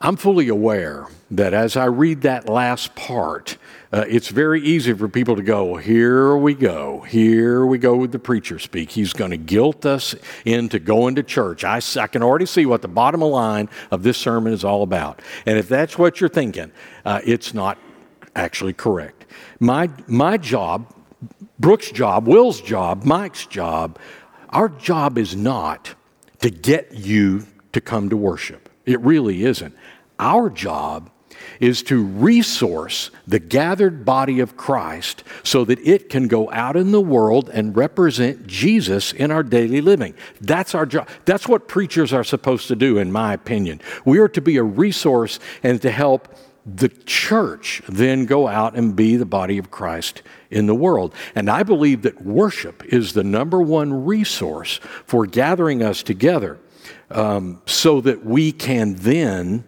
I'm 0.00 0.16
fully 0.16 0.48
aware 0.48 1.06
that 1.30 1.54
as 1.54 1.76
I 1.76 1.86
read 1.86 2.22
that 2.22 2.48
last 2.48 2.94
part, 2.94 3.56
uh, 3.92 4.04
it's 4.08 4.28
very 4.28 4.60
easy 4.60 4.92
for 4.92 5.08
people 5.08 5.36
to 5.36 5.42
go, 5.42 5.76
here 5.76 6.36
we 6.36 6.52
go, 6.52 7.00
here 7.02 7.64
we 7.64 7.78
go 7.78 7.96
with 7.96 8.12
the 8.12 8.18
preacher 8.18 8.58
speak. 8.58 8.90
He's 8.90 9.12
going 9.12 9.30
to 9.30 9.36
guilt 9.36 9.86
us 9.86 10.14
into 10.44 10.78
going 10.78 11.14
to 11.14 11.22
church. 11.22 11.64
I, 11.64 11.80
I 11.98 12.06
can 12.06 12.22
already 12.22 12.46
see 12.46 12.66
what 12.66 12.82
the 12.82 12.88
bottom 12.88 13.20
line 13.20 13.70
of 13.90 14.02
this 14.02 14.18
sermon 14.18 14.52
is 14.52 14.64
all 14.64 14.82
about. 14.82 15.22
And 15.46 15.56
if 15.58 15.68
that's 15.68 15.96
what 15.96 16.20
you're 16.20 16.28
thinking, 16.28 16.72
uh, 17.04 17.20
it's 17.24 17.54
not 17.54 17.78
actually 18.36 18.72
correct. 18.72 19.23
My, 19.60 19.90
my 20.06 20.36
job, 20.36 20.92
Brooke's 21.58 21.90
job, 21.90 22.26
Will's 22.26 22.60
job, 22.60 23.04
Mike's 23.04 23.46
job, 23.46 23.98
our 24.50 24.68
job 24.68 25.18
is 25.18 25.34
not 25.34 25.94
to 26.40 26.50
get 26.50 26.92
you 26.92 27.46
to 27.72 27.80
come 27.80 28.08
to 28.10 28.16
worship. 28.16 28.68
It 28.86 29.00
really 29.00 29.44
isn't. 29.44 29.74
Our 30.18 30.50
job 30.50 31.10
is 31.60 31.82
to 31.84 32.02
resource 32.02 33.10
the 33.26 33.38
gathered 33.38 34.04
body 34.04 34.40
of 34.40 34.56
Christ 34.56 35.24
so 35.42 35.64
that 35.64 35.78
it 35.80 36.08
can 36.08 36.28
go 36.28 36.50
out 36.50 36.76
in 36.76 36.92
the 36.92 37.00
world 37.00 37.50
and 37.50 37.76
represent 37.76 38.46
Jesus 38.46 39.12
in 39.12 39.30
our 39.30 39.42
daily 39.42 39.80
living. 39.80 40.14
That's 40.40 40.74
our 40.74 40.86
job. 40.86 41.08
That's 41.24 41.48
what 41.48 41.68
preachers 41.68 42.12
are 42.12 42.24
supposed 42.24 42.68
to 42.68 42.76
do, 42.76 42.98
in 42.98 43.12
my 43.12 43.32
opinion. 43.32 43.80
We 44.04 44.18
are 44.18 44.28
to 44.28 44.40
be 44.40 44.56
a 44.56 44.62
resource 44.62 45.38
and 45.62 45.80
to 45.82 45.90
help 45.90 46.28
the 46.66 46.88
church 46.88 47.82
then 47.88 48.24
go 48.24 48.48
out 48.48 48.74
and 48.74 48.96
be 48.96 49.16
the 49.16 49.26
body 49.26 49.58
of 49.58 49.70
Christ 49.70 50.22
in 50.50 50.66
the 50.66 50.74
world. 50.74 51.14
And 51.34 51.50
I 51.50 51.62
believe 51.62 52.02
that 52.02 52.24
worship 52.24 52.82
is 52.86 53.12
the 53.12 53.24
number 53.24 53.60
one 53.60 54.04
resource 54.04 54.80
for 55.04 55.26
gathering 55.26 55.82
us 55.82 56.02
together 56.02 56.58
um, 57.10 57.60
so 57.66 58.00
that 58.00 58.24
we 58.24 58.52
can 58.52 58.94
then 58.94 59.64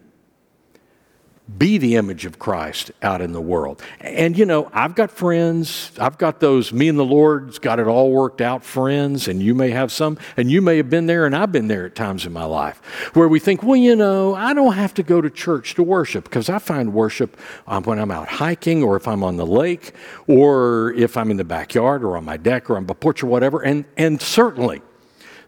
be 1.59 1.79
the 1.79 1.95
image 1.95 2.27
of 2.27 2.39
Christ 2.39 2.91
out 3.03 3.21
in 3.21 3.33
the 3.33 3.41
world. 3.41 3.81
And 4.01 4.37
you 4.37 4.45
know, 4.45 4.69
I've 4.73 4.95
got 4.95 5.11
friends, 5.11 5.93
I've 5.99 6.19
got 6.19 6.41
those 6.41 6.73
me 6.73 6.89
and 6.89 6.99
the 6.99 7.05
Lord's 7.05 7.59
got 7.59 7.79
it 7.79 7.87
all 7.87 8.11
worked 8.11 8.41
out 8.41 8.65
friends, 8.65 9.29
and 9.29 9.41
you 9.41 9.55
may 9.55 9.71
have 9.71 9.93
some, 9.93 10.19
and 10.37 10.51
you 10.51 10.61
may 10.61 10.77
have 10.77 10.91
been 10.91 11.07
there, 11.07 11.25
and 11.25 11.37
I've 11.37 11.53
been 11.53 11.69
there 11.69 11.87
at 11.87 11.95
times 11.95 12.27
in 12.27 12.33
my 12.33 12.45
life 12.45 12.79
where 13.15 13.29
we 13.29 13.39
think, 13.39 13.63
well, 13.63 13.77
you 13.77 13.95
know, 13.95 14.35
I 14.35 14.55
don't 14.55 14.75
have 14.75 14.95
to 14.95 15.03
go 15.03 15.21
to 15.21 15.31
church 15.31 15.75
to 15.77 15.83
worship 15.83 16.25
because 16.25 16.49
I 16.49 16.59
find 16.59 16.93
worship 16.93 17.37
um, 17.67 17.85
when 17.85 17.99
I'm 17.99 18.11
out 18.11 18.29
hiking 18.29 18.83
or 18.83 18.97
if 18.97 19.07
I'm 19.07 19.23
on 19.23 19.37
the 19.37 19.47
lake 19.47 19.93
or 20.27 20.93
if 20.95 21.17
I'm 21.17 21.31
in 21.31 21.37
the 21.37 21.45
backyard 21.45 22.03
or 22.03 22.17
on 22.17 22.25
my 22.25 22.37
deck 22.37 22.69
or 22.69 22.77
on 22.77 22.87
my 22.87 22.95
porch 22.95 23.23
or 23.23 23.27
whatever. 23.27 23.63
And, 23.63 23.85
and 23.97 24.21
certainly, 24.21 24.83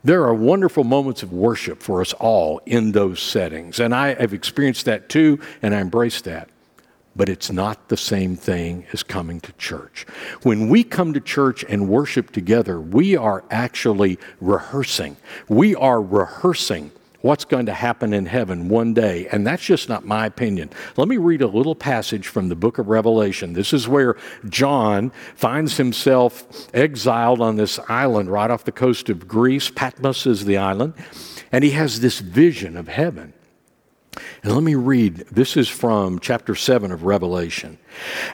there 0.05 0.25
are 0.25 0.35
wonderful 0.35 0.85
moments 0.85 1.23
of 1.23 1.33
worship 1.33 1.83
for 1.83 2.01
us 2.01 2.13
all 2.15 2.61
in 2.67 2.93
those 2.93 3.21
settings. 3.21 3.81
And 3.81 3.95
I 3.95 4.15
have 4.15 4.33
experienced 4.33 4.85
that 4.87 5.09
too, 5.09 5.41
and 5.63 5.75
I 5.75 5.81
embrace 5.81 6.21
that. 6.23 6.49
But 7.17 7.29
it's 7.29 7.51
not 7.51 7.89
the 7.89 7.97
same 7.97 8.37
thing 8.37 8.87
as 8.93 9.03
coming 9.03 9.41
to 9.41 9.53
church. 9.55 10.07
When 10.43 10.69
we 10.69 10.85
come 10.85 11.13
to 11.15 11.21
church 11.21 11.65
and 11.69 11.89
worship 11.89 12.31
together, 12.31 12.81
we 12.81 13.17
are 13.17 13.45
actually 13.51 14.19
rehearsing. 14.41 15.17
We 15.49 15.75
are 15.75 16.01
rehearsing 16.01 16.93
what's 17.21 17.45
going 17.45 17.67
to 17.67 17.75
happen 17.75 18.13
in 18.13 18.27
heaven 18.27 18.69
one 18.69 18.95
day. 18.95 19.27
And 19.29 19.47
that's 19.47 19.65
just 19.65 19.89
not 19.89 20.05
my 20.05 20.27
opinion. 20.27 20.71
Let 20.97 21.09
me 21.09 21.17
read 21.17 21.43
a 21.43 21.47
little 21.47 21.75
passage 21.75 22.29
from 22.29 22.49
the 22.49 22.57
book 22.57 22.79
of 22.79 22.89
Revelation. 22.89 23.55
This 23.55 23.73
is 23.73 23.89
where 23.89 24.17
John 24.49 25.11
finds 25.35 25.77
himself 25.77 26.69
exiled 26.75 27.41
on 27.41 27.57
this 27.57 27.79
island 27.89 28.31
right 28.31 28.51
off 28.51 28.65
the 28.65 28.73
coast 28.73 29.09
of 29.09 29.27
Greece. 29.27 29.71
Patmos 29.71 30.27
is 30.27 30.45
the 30.45 30.57
island. 30.57 30.95
And 31.51 31.65
he 31.65 31.71
has 31.71 32.01
this 32.01 32.21
vision 32.21 32.77
of 32.77 32.89
heaven. 32.89 33.33
And 34.43 34.53
let 34.53 34.63
me 34.63 34.75
read. 34.75 35.27
This 35.31 35.57
is 35.57 35.69
from 35.69 36.19
chapter 36.19 36.55
7 36.55 36.91
of 36.93 37.05
Revelation. 37.05 37.79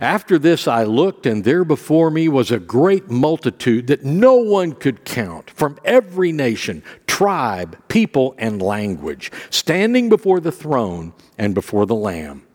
After 0.00 0.38
this, 0.38 0.68
I 0.68 0.84
looked, 0.84 1.26
and 1.26 1.44
there 1.44 1.64
before 1.64 2.10
me 2.10 2.28
was 2.28 2.50
a 2.50 2.58
great 2.58 3.10
multitude 3.10 3.86
that 3.88 4.04
no 4.04 4.34
one 4.34 4.72
could 4.72 5.04
count 5.04 5.50
from 5.50 5.78
every 5.84 6.32
nation, 6.32 6.82
tribe, 7.06 7.76
people, 7.88 8.34
and 8.38 8.62
language, 8.62 9.32
standing 9.50 10.08
before 10.08 10.40
the 10.40 10.52
throne 10.52 11.12
and 11.38 11.54
before 11.54 11.86
the 11.86 11.94
Lamb. 11.94 12.46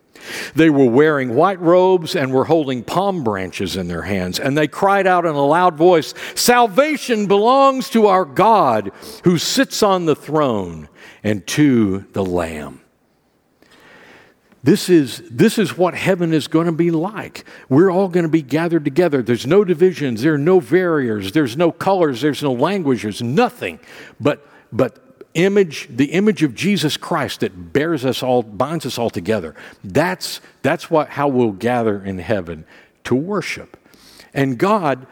They 0.56 0.70
were 0.70 0.90
wearing 0.90 1.36
white 1.36 1.60
robes 1.60 2.16
and 2.16 2.34
were 2.34 2.46
holding 2.46 2.84
palm 2.84 3.24
branches 3.24 3.76
in 3.76 3.88
their 3.88 4.02
hands. 4.02 4.40
And 4.40 4.58
they 4.58 4.68
cried 4.68 5.08
out 5.08 5.26
in 5.26 5.34
a 5.34 5.46
loud 5.46 5.78
voice 5.78 6.14
Salvation 6.36 7.28
belongs 7.28 7.90
to 7.92 8.08
our 8.08 8.26
God 8.26 8.92
who 9.24 9.38
sits 9.38 9.82
on 9.82 10.06
the 10.06 10.16
throne 10.16 10.90
and 11.24 11.46
to 11.48 12.06
the 12.12 12.24
Lamb. 12.24 12.79
This 14.62 14.90
is, 14.90 15.24
this 15.30 15.58
is 15.58 15.78
what 15.78 15.94
heaven 15.94 16.34
is 16.34 16.48
going 16.48 16.66
to 16.66 16.74
be 16.74 16.92
like. 16.92 17.46
We're 17.70 17.90
all 17.90 18.10
going 18.10 18.26
to 18.26 18.30
be 18.30 18.42
gathered 18.42 18.84
together. 18.84 19.22
There's 19.22 19.48
no 19.48 19.64
divisions, 19.64 20.22
there 20.22 20.34
are 20.34 20.38
no 20.38 20.60
barriers, 20.60 21.32
there's 21.32 21.56
no 21.56 21.72
colors, 21.72 22.22
there's 22.22 22.44
no 22.44 22.52
language, 22.52 23.04
there's 23.04 23.22
nothing 23.22 23.80
but, 24.20 24.46
but 24.72 25.00
image, 25.34 25.88
the 25.90 26.12
image 26.12 26.44
of 26.44 26.56
Jesus 26.56 26.98
Christ 26.98 27.40
that 27.40 27.72
bears 27.72 28.04
us 28.04 28.22
all, 28.22 28.44
binds 28.44 28.86
us 28.86 28.98
all 28.98 29.10
together. 29.10 29.56
That's, 29.84 30.42
that's 30.62 30.92
what, 30.92 31.10
how 31.10 31.30
we'll 31.30 31.52
gather 31.52 32.04
in 32.04 32.20
heaven 32.20 32.66
to 33.06 33.16
worship. 33.16 33.78
And 34.34 34.58
God 34.58 35.08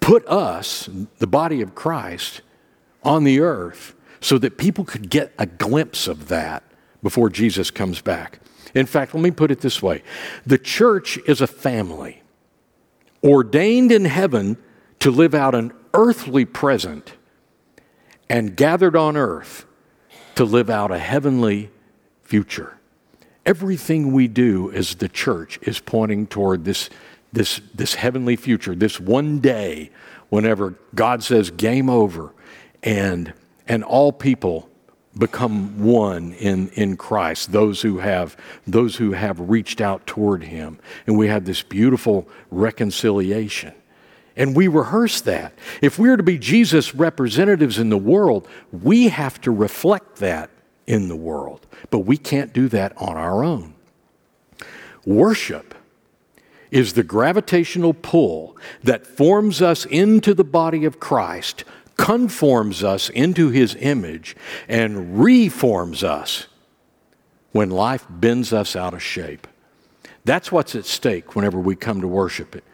put 0.00 0.26
us, 0.26 0.88
the 1.18 1.26
body 1.26 1.60
of 1.60 1.74
Christ, 1.74 2.40
on 3.02 3.24
the 3.24 3.40
earth 3.40 3.94
so 4.20 4.38
that 4.38 4.56
people 4.56 4.84
could 4.84 5.10
get 5.10 5.32
a 5.38 5.46
glimpse 5.46 6.08
of 6.08 6.28
that 6.28 6.62
before 7.02 7.28
Jesus 7.28 7.70
comes 7.70 8.00
back. 8.00 8.40
In 8.74 8.86
fact, 8.86 9.14
let 9.14 9.22
me 9.22 9.30
put 9.30 9.50
it 9.50 9.60
this 9.60 9.82
way 9.82 10.02
the 10.46 10.58
church 10.58 11.18
is 11.26 11.40
a 11.40 11.46
family 11.46 12.22
ordained 13.22 13.92
in 13.92 14.04
heaven 14.04 14.56
to 15.00 15.10
live 15.10 15.34
out 15.34 15.54
an 15.54 15.72
earthly 15.94 16.44
present 16.44 17.14
and 18.28 18.56
gathered 18.56 18.96
on 18.96 19.16
earth 19.16 19.64
to 20.34 20.44
live 20.44 20.70
out 20.70 20.90
a 20.90 20.98
heavenly 20.98 21.70
future. 22.22 22.78
Everything 23.46 24.12
we 24.12 24.28
do 24.28 24.70
as 24.72 24.96
the 24.96 25.08
church 25.08 25.58
is 25.62 25.80
pointing 25.80 26.26
toward 26.26 26.64
this, 26.64 26.90
this, 27.32 27.60
this 27.74 27.94
heavenly 27.94 28.36
future, 28.36 28.74
this 28.74 29.00
one 29.00 29.38
day 29.40 29.90
whenever 30.28 30.74
God 30.94 31.22
says 31.22 31.50
game 31.50 31.88
over 31.88 32.34
and, 32.82 33.32
and 33.66 33.82
all 33.82 34.12
people 34.12 34.67
become 35.18 35.82
one 35.82 36.32
in, 36.32 36.68
in 36.70 36.96
Christ, 36.96 37.52
those 37.52 37.82
who 37.82 37.98
have 37.98 38.36
those 38.66 38.96
who 38.96 39.12
have 39.12 39.40
reached 39.40 39.80
out 39.80 40.06
toward 40.06 40.44
him. 40.44 40.78
And 41.06 41.18
we 41.18 41.28
have 41.28 41.44
this 41.44 41.62
beautiful 41.62 42.28
reconciliation. 42.50 43.74
And 44.36 44.54
we 44.54 44.68
rehearse 44.68 45.20
that. 45.22 45.52
If 45.82 45.98
we're 45.98 46.16
to 46.16 46.22
be 46.22 46.38
Jesus 46.38 46.94
representatives 46.94 47.78
in 47.78 47.88
the 47.88 47.98
world, 47.98 48.46
we 48.70 49.08
have 49.08 49.40
to 49.40 49.50
reflect 49.50 50.16
that 50.16 50.50
in 50.86 51.08
the 51.08 51.16
world. 51.16 51.66
But 51.90 52.00
we 52.00 52.16
can't 52.16 52.52
do 52.52 52.68
that 52.68 52.96
on 52.96 53.16
our 53.16 53.42
own. 53.42 53.74
Worship 55.04 55.74
is 56.70 56.92
the 56.92 57.02
gravitational 57.02 57.94
pull 57.94 58.56
that 58.84 59.06
forms 59.06 59.62
us 59.62 59.86
into 59.86 60.34
the 60.34 60.44
body 60.44 60.84
of 60.84 61.00
Christ 61.00 61.64
conforms 61.98 62.82
us 62.82 63.10
into 63.10 63.50
his 63.50 63.76
image 63.80 64.34
and 64.68 65.20
reforms 65.20 66.02
us 66.02 66.46
when 67.52 67.68
life 67.68 68.06
bends 68.08 68.52
us 68.52 68.74
out 68.74 68.94
of 68.94 69.02
shape. 69.02 69.46
That's 70.24 70.50
what's 70.50 70.74
at 70.74 70.86
stake 70.86 71.34
whenever 71.34 71.58
we 71.58 71.76
come 71.76 72.00
to 72.00 72.08
worship 72.08 72.56
it. 72.56 72.64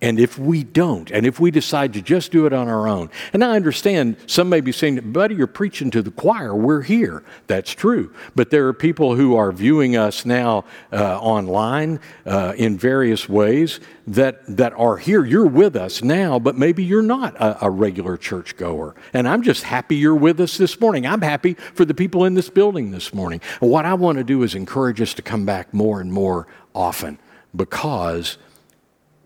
And 0.00 0.20
if 0.20 0.38
we 0.38 0.62
don't, 0.62 1.10
and 1.10 1.26
if 1.26 1.40
we 1.40 1.50
decide 1.50 1.92
to 1.94 2.02
just 2.02 2.30
do 2.30 2.46
it 2.46 2.52
on 2.52 2.68
our 2.68 2.86
own, 2.86 3.10
and 3.32 3.42
I 3.42 3.56
understand 3.56 4.16
some 4.28 4.48
may 4.48 4.60
be 4.60 4.70
saying, 4.70 5.12
buddy, 5.12 5.34
you're 5.34 5.48
preaching 5.48 5.90
to 5.90 6.02
the 6.02 6.12
choir. 6.12 6.54
We're 6.54 6.82
here. 6.82 7.24
That's 7.48 7.72
true. 7.72 8.14
But 8.36 8.50
there 8.50 8.68
are 8.68 8.72
people 8.72 9.16
who 9.16 9.34
are 9.34 9.50
viewing 9.50 9.96
us 9.96 10.24
now 10.24 10.64
uh, 10.92 11.18
online 11.18 11.98
uh, 12.24 12.54
in 12.56 12.78
various 12.78 13.28
ways 13.28 13.80
that, 14.06 14.40
that 14.56 14.72
are 14.74 14.98
here. 14.98 15.24
You're 15.24 15.48
with 15.48 15.74
us 15.74 16.00
now, 16.00 16.38
but 16.38 16.56
maybe 16.56 16.84
you're 16.84 17.02
not 17.02 17.34
a, 17.34 17.66
a 17.66 17.70
regular 17.70 18.16
churchgoer. 18.16 18.94
And 19.12 19.26
I'm 19.26 19.42
just 19.42 19.64
happy 19.64 19.96
you're 19.96 20.14
with 20.14 20.38
us 20.38 20.56
this 20.56 20.80
morning. 20.80 21.06
I'm 21.06 21.22
happy 21.22 21.54
for 21.74 21.84
the 21.84 21.94
people 21.94 22.24
in 22.24 22.34
this 22.34 22.50
building 22.50 22.92
this 22.92 23.12
morning. 23.12 23.40
What 23.58 23.84
I 23.84 23.94
want 23.94 24.18
to 24.18 24.24
do 24.24 24.44
is 24.44 24.54
encourage 24.54 25.00
us 25.00 25.12
to 25.14 25.22
come 25.22 25.44
back 25.44 25.74
more 25.74 26.00
and 26.00 26.12
more 26.12 26.46
often 26.72 27.18
because 27.54 28.38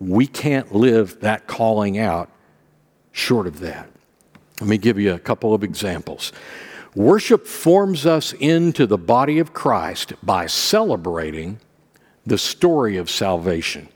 we 0.09 0.27
can't 0.27 0.75
live 0.75 1.21
that 1.21 1.47
calling 1.47 1.99
out 1.99 2.29
short 3.13 3.47
of 3.47 3.61
that. 3.61 3.89
Let 4.61 4.69
me 4.69 4.79
give 4.79 4.99
you 4.99 5.15
a 5.15 5.19
couple 5.19 5.55
of 5.55 5.63
examples. 5.63 6.33
Worship 6.95 7.47
forms 7.47 8.05
us 8.05 8.33
into 8.35 8.87
the 8.87 8.99
body 8.99 9.39
of 9.39 9.53
Christ 9.53 10.13
by 10.23 10.47
celebrating 10.47 11.61
the 12.27 12.39
story 12.39 12.97
of 12.97 13.11
salvation 13.11 13.89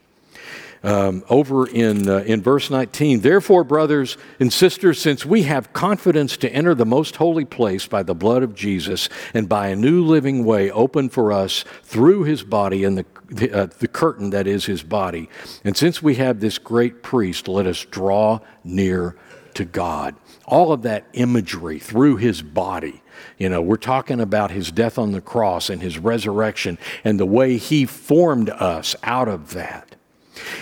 um, 0.87 1.25
over 1.29 1.67
in, 1.67 2.09
uh, 2.09 2.19
in 2.19 2.41
verse 2.41 2.71
19. 2.71 3.21
Therefore, 3.21 3.65
brothers 3.65 4.17
and 4.39 4.53
sisters, 4.53 5.01
since 5.01 5.27
we 5.27 5.43
have 5.43 5.73
confidence 5.73 6.37
to 6.39 6.51
enter 6.51 6.75
the 6.75 6.87
most 6.87 7.17
holy 7.17 7.45
place 7.45 7.87
by 7.87 8.05
the 8.05 8.15
blood 8.15 8.45
of 8.45 8.55
Jesus 8.55 9.09
and 9.35 9.49
by 9.49 9.69
a 9.69 9.77
new 9.77 10.05
living 10.05 10.45
way 10.45 10.71
open 10.71 11.09
for 11.09 11.33
us 11.33 11.65
through 11.83 12.23
his 12.23 12.45
body 12.45 12.85
and 12.85 12.97
the, 12.97 13.07
the, 13.29 13.53
uh, 13.53 13.67
the 13.81 13.89
curtain 13.89 14.31
that 14.31 14.47
is 14.47 14.67
his 14.67 14.85
body, 14.85 15.29
and 15.65 15.77
since 15.77 16.01
we 16.01 16.15
have 16.15 16.39
this 16.39 16.59
great 16.59 17.03
priest, 17.03 17.49
let 17.49 17.67
us 17.67 17.85
draw 17.85 18.39
near 18.63 19.17
to 19.55 19.65
God. 19.65 20.15
All 20.45 20.71
of 20.71 20.83
that 20.83 21.07
imagery 21.15 21.81
through 21.81 22.17
his 22.17 22.43
body. 22.43 23.03
You 23.39 23.49
know, 23.49 23.61
we're 23.61 23.77
talking 23.77 24.21
about 24.21 24.53
his 24.53 24.71
death 24.71 24.99
on 24.99 25.11
the 25.13 25.21
cross 25.21 25.69
and 25.71 25.83
his 25.83 25.99
resurrection 25.99 26.79
and 27.03 27.19
the 27.19 27.27
way 27.27 27.57
he 27.57 27.87
formed 27.87 28.51
us 28.51 28.95
out 29.03 29.29
of 29.29 29.55
that. 29.55 29.86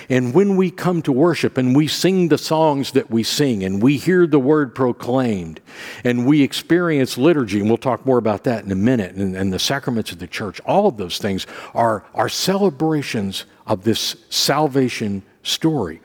And 0.09 0.35
when 0.35 0.57
we 0.57 0.71
come 0.71 1.02
to 1.02 1.12
worship 1.12 1.59
and 1.59 1.75
we 1.75 1.88
sing 1.88 2.28
the 2.28 2.38
songs 2.38 2.93
that 2.93 3.11
we 3.11 3.23
sing 3.23 3.64
and 3.64 3.83
we 3.83 3.97
hear 3.97 4.26
the 4.26 4.38
word 4.38 4.75
proclaimed 4.75 5.61
and 6.04 6.26
we 6.26 6.43
experience 6.43 7.19
liturgy, 7.19 7.61
and 7.61 7.69
we'll 7.69 7.76
talk 7.76 8.04
more 8.07 8.19
about 8.19 8.45
that 8.45 8.64
in 8.64 8.73
a 8.73 8.76
minute, 8.76 9.14
and, 9.14 9.37
and 9.37 9.52
the 9.52 9.59
sacraments 9.59 10.12
of 10.12 10.19
the 10.19 10.26
church, 10.26 10.61
all 10.66 10.87
of 10.87 10.97
those 10.97 11.19
things 11.19 11.47
are, 11.75 12.04
are 12.14 12.28
celebrations 12.28 13.45
of 13.66 13.85
this 13.85 14.16
salvation 14.31 15.23
story. 15.43 16.00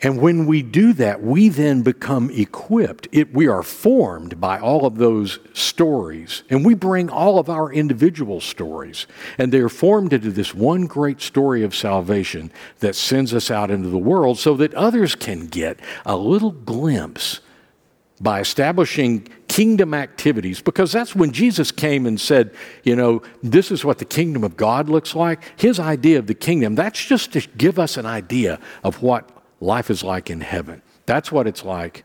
And 0.00 0.20
when 0.20 0.46
we 0.46 0.62
do 0.62 0.92
that, 0.92 1.22
we 1.22 1.48
then 1.48 1.82
become 1.82 2.30
equipped. 2.30 3.08
It, 3.10 3.34
we 3.34 3.48
are 3.48 3.64
formed 3.64 4.40
by 4.40 4.60
all 4.60 4.86
of 4.86 4.96
those 4.96 5.40
stories. 5.54 6.44
And 6.48 6.64
we 6.64 6.74
bring 6.74 7.10
all 7.10 7.40
of 7.40 7.50
our 7.50 7.72
individual 7.72 8.40
stories. 8.40 9.08
And 9.38 9.50
they 9.50 9.58
are 9.58 9.68
formed 9.68 10.12
into 10.12 10.30
this 10.30 10.54
one 10.54 10.86
great 10.86 11.20
story 11.20 11.64
of 11.64 11.74
salvation 11.74 12.52
that 12.78 12.94
sends 12.94 13.34
us 13.34 13.50
out 13.50 13.72
into 13.72 13.88
the 13.88 13.98
world 13.98 14.38
so 14.38 14.54
that 14.54 14.72
others 14.74 15.16
can 15.16 15.48
get 15.48 15.80
a 16.06 16.16
little 16.16 16.52
glimpse 16.52 17.40
by 18.20 18.40
establishing 18.40 19.26
kingdom 19.48 19.94
activities. 19.94 20.60
Because 20.60 20.92
that's 20.92 21.16
when 21.16 21.32
Jesus 21.32 21.72
came 21.72 22.06
and 22.06 22.20
said, 22.20 22.54
you 22.84 22.94
know, 22.94 23.22
this 23.42 23.72
is 23.72 23.84
what 23.84 23.98
the 23.98 24.04
kingdom 24.04 24.44
of 24.44 24.56
God 24.56 24.88
looks 24.88 25.16
like. 25.16 25.42
His 25.60 25.80
idea 25.80 26.20
of 26.20 26.28
the 26.28 26.34
kingdom, 26.34 26.76
that's 26.76 27.04
just 27.04 27.32
to 27.32 27.40
give 27.56 27.80
us 27.80 27.96
an 27.96 28.06
idea 28.06 28.60
of 28.84 29.02
what 29.02 29.28
life 29.60 29.90
is 29.90 30.02
like 30.02 30.30
in 30.30 30.40
heaven. 30.40 30.82
That's 31.06 31.32
what 31.32 31.46
it's 31.46 31.64
like 31.64 32.04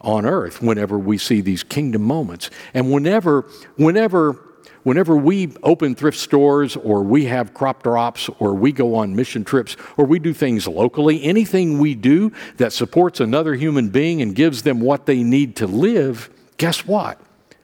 on 0.00 0.26
earth 0.26 0.60
whenever 0.62 0.98
we 0.98 1.18
see 1.18 1.40
these 1.40 1.62
kingdom 1.62 2.02
moments. 2.02 2.50
And 2.74 2.92
whenever, 2.92 3.48
whenever, 3.76 4.38
whenever 4.82 5.16
we 5.16 5.54
open 5.62 5.94
thrift 5.94 6.18
stores 6.18 6.76
or 6.76 7.02
we 7.02 7.24
have 7.24 7.54
crop 7.54 7.82
drops 7.82 8.28
or 8.38 8.54
we 8.54 8.70
go 8.70 8.94
on 8.94 9.16
mission 9.16 9.44
trips 9.44 9.76
or 9.96 10.04
we 10.04 10.18
do 10.18 10.34
things 10.34 10.68
locally, 10.68 11.22
anything 11.24 11.78
we 11.78 11.94
do 11.94 12.32
that 12.58 12.72
supports 12.72 13.20
another 13.20 13.54
human 13.54 13.88
being 13.88 14.20
and 14.20 14.34
gives 14.34 14.62
them 14.62 14.80
what 14.80 15.06
they 15.06 15.22
need 15.22 15.56
to 15.56 15.66
live, 15.66 16.30
guess 16.58 16.86
what? 16.86 17.20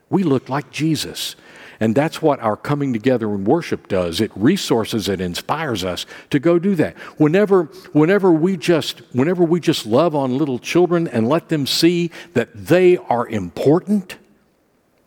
We 0.08 0.22
look 0.22 0.48
like 0.48 0.70
Jesus. 0.70 1.36
And 1.80 1.94
that's 1.94 2.20
what 2.20 2.40
our 2.40 2.58
coming 2.58 2.92
together 2.92 3.32
in 3.34 3.44
worship 3.44 3.88
does. 3.88 4.20
It 4.20 4.30
resources, 4.36 5.08
it 5.08 5.20
inspires 5.20 5.82
us 5.82 6.04
to 6.28 6.38
go 6.38 6.58
do 6.58 6.74
that. 6.74 6.96
Whenever, 7.16 7.64
whenever, 7.92 8.30
we 8.30 8.58
just, 8.58 9.00
whenever 9.12 9.42
we 9.42 9.60
just 9.60 9.86
love 9.86 10.14
on 10.14 10.36
little 10.36 10.58
children 10.58 11.08
and 11.08 11.26
let 11.26 11.48
them 11.48 11.66
see 11.66 12.10
that 12.34 12.50
they 12.54 12.98
are 12.98 13.26
important, 13.26 14.18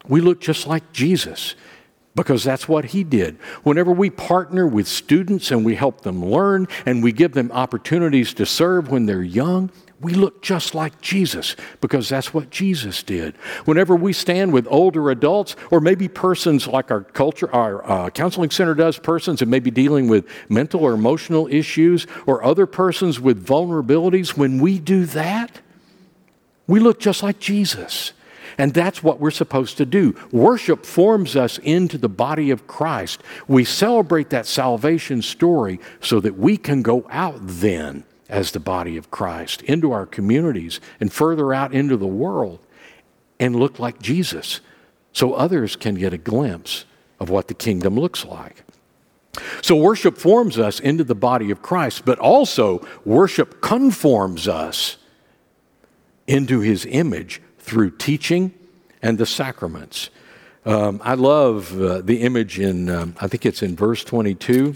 we 0.07 0.19
look 0.19 0.41
just 0.41 0.65
like 0.65 0.91
Jesus 0.91 1.53
because 2.15 2.43
that's 2.43 2.67
what 2.67 2.85
he 2.85 3.03
did. 3.03 3.37
Whenever 3.63 3.91
we 3.91 4.09
partner 4.09 4.67
with 4.67 4.87
students 4.87 5.51
and 5.51 5.63
we 5.63 5.75
help 5.75 6.01
them 6.01 6.25
learn 6.25 6.67
and 6.85 7.03
we 7.03 7.11
give 7.11 7.33
them 7.33 7.51
opportunities 7.51 8.33
to 8.35 8.45
serve 8.45 8.89
when 8.89 9.05
they're 9.05 9.23
young, 9.23 9.71
we 10.03 10.13
look 10.13 10.41
just 10.41 10.75
like 10.75 10.99
Jesus 11.01 11.55
because 11.81 12.09
that's 12.09 12.33
what 12.33 12.49
Jesus 12.49 13.01
did. 13.01 13.35
Whenever 13.65 13.95
we 13.95 14.13
stand 14.13 14.51
with 14.53 14.67
older 14.69 15.09
adults, 15.09 15.55
or 15.71 15.79
maybe 15.79 16.07
persons 16.07 16.67
like 16.67 16.91
our 16.91 17.01
culture, 17.01 17.53
our 17.53 17.89
uh, 17.89 18.09
counseling 18.09 18.49
center 18.49 18.75
does, 18.75 18.99
persons 18.99 19.39
that 19.39 19.47
may 19.47 19.59
be 19.59 19.71
dealing 19.71 20.07
with 20.07 20.27
mental 20.49 20.81
or 20.81 20.93
emotional 20.93 21.47
issues, 21.47 22.05
or 22.27 22.43
other 22.43 22.65
persons 22.65 23.19
with 23.19 23.45
vulnerabilities, 23.45 24.37
when 24.37 24.59
we 24.59 24.77
do 24.77 25.05
that, 25.05 25.61
we 26.67 26.79
look 26.79 26.99
just 26.99 27.23
like 27.23 27.39
Jesus. 27.39 28.13
And 28.57 28.73
that's 28.73 29.01
what 29.01 29.19
we're 29.19 29.31
supposed 29.31 29.77
to 29.77 29.85
do. 29.85 30.15
Worship 30.31 30.85
forms 30.85 31.35
us 31.35 31.57
into 31.59 31.97
the 31.97 32.09
body 32.09 32.51
of 32.51 32.67
Christ. 32.67 33.23
We 33.47 33.63
celebrate 33.63 34.29
that 34.29 34.45
salvation 34.45 35.21
story 35.21 35.79
so 36.01 36.19
that 36.19 36.37
we 36.37 36.57
can 36.57 36.81
go 36.83 37.07
out 37.09 37.37
then 37.39 38.03
as 38.33 38.51
the 38.51 38.59
body 38.59 38.97
of 38.97 39.11
Christ 39.11 39.61
into 39.61 39.91
our 39.91 40.07
communities 40.07 40.81
and 40.99 41.13
further 41.13 41.53
out 41.53 41.71
into 41.71 41.95
the 41.95 42.07
world 42.07 42.59
and 43.39 43.55
look 43.55 43.77
like 43.77 44.01
Jesus 44.01 44.59
so 45.11 45.35
others 45.35 45.75
can 45.75 45.93
get 45.93 46.13
a 46.13 46.17
glimpse 46.17 46.85
of 47.19 47.29
what 47.29 47.47
the 47.47 47.53
kingdom 47.53 47.95
looks 47.95 48.25
like. 48.25 48.63
So, 49.61 49.75
worship 49.75 50.17
forms 50.17 50.57
us 50.57 50.79
into 50.79 51.03
the 51.03 51.15
body 51.15 51.51
of 51.51 51.61
Christ, 51.61 52.05
but 52.05 52.19
also 52.19 52.85
worship 53.05 53.61
conforms 53.61 54.47
us 54.47 54.97
into 56.27 56.59
his 56.59 56.85
image 56.87 57.41
through 57.59 57.91
teaching 57.91 58.53
and 59.01 59.17
the 59.17 59.25
sacraments. 59.25 60.09
Um, 60.65 61.01
I 61.03 61.13
love 61.13 61.79
uh, 61.79 62.01
the 62.01 62.21
image 62.21 62.59
in, 62.59 62.89
um, 62.89 63.15
I 63.19 63.27
think 63.27 63.45
it's 63.45 63.61
in 63.61 63.75
verse 63.75 64.03
22 64.03 64.73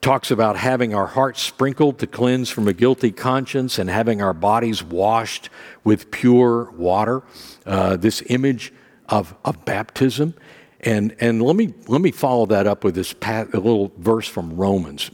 talks 0.00 0.30
about 0.30 0.56
having 0.56 0.94
our 0.94 1.06
hearts 1.06 1.42
sprinkled 1.42 1.98
to 1.98 2.06
cleanse 2.06 2.50
from 2.50 2.68
a 2.68 2.72
guilty 2.72 3.10
conscience 3.10 3.78
and 3.78 3.90
having 3.90 4.22
our 4.22 4.32
bodies 4.32 4.82
washed 4.82 5.50
with 5.84 6.10
pure 6.10 6.70
water. 6.72 7.22
Uh, 7.66 7.96
this 7.96 8.22
image 8.26 8.72
of, 9.08 9.34
of 9.44 9.64
baptism. 9.64 10.34
And, 10.80 11.16
and 11.20 11.42
let, 11.42 11.56
me, 11.56 11.74
let 11.88 12.00
me 12.00 12.12
follow 12.12 12.46
that 12.46 12.66
up 12.66 12.84
with 12.84 12.94
this 12.94 13.14
a 13.22 13.44
little 13.52 13.92
verse 13.98 14.28
from 14.28 14.56
Romans. 14.56 15.10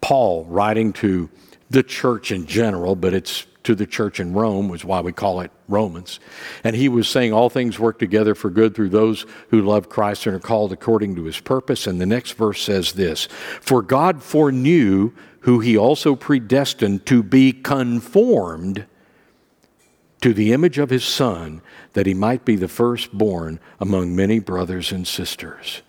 Paul, 0.00 0.44
writing 0.46 0.92
to 0.94 1.30
the 1.70 1.82
church 1.82 2.32
in 2.32 2.46
general, 2.46 2.96
but 2.96 3.14
it's 3.14 3.46
to 3.66 3.74
the 3.74 3.86
church 3.86 4.20
in 4.20 4.32
Rome, 4.32 4.68
was 4.68 4.84
why 4.84 5.00
we 5.00 5.12
call 5.12 5.40
it 5.40 5.50
Romans. 5.68 6.20
And 6.62 6.76
he 6.76 6.88
was 6.88 7.08
saying 7.08 7.32
all 7.32 7.50
things 7.50 7.78
work 7.78 7.98
together 7.98 8.34
for 8.34 8.48
good 8.48 8.74
through 8.74 8.90
those 8.90 9.26
who 9.50 9.60
love 9.60 9.88
Christ 9.88 10.26
and 10.26 10.36
are 10.36 10.40
called 10.40 10.72
according 10.72 11.16
to 11.16 11.24
his 11.24 11.40
purpose. 11.40 11.86
And 11.86 12.00
the 12.00 12.06
next 12.06 12.32
verse 12.32 12.62
says 12.62 12.92
this 12.92 13.26
For 13.60 13.82
God 13.82 14.22
foreknew 14.22 15.12
who 15.40 15.58
he 15.58 15.76
also 15.76 16.14
predestined 16.14 17.06
to 17.06 17.22
be 17.22 17.52
conformed 17.52 18.86
to 20.20 20.32
the 20.32 20.52
image 20.52 20.78
of 20.78 20.90
his 20.90 21.04
Son, 21.04 21.60
that 21.92 22.06
he 22.06 22.14
might 22.14 22.44
be 22.44 22.56
the 22.56 22.68
firstborn 22.68 23.58
among 23.80 24.14
many 24.14 24.38
brothers 24.38 24.92
and 24.92 25.06
sisters. 25.06 25.82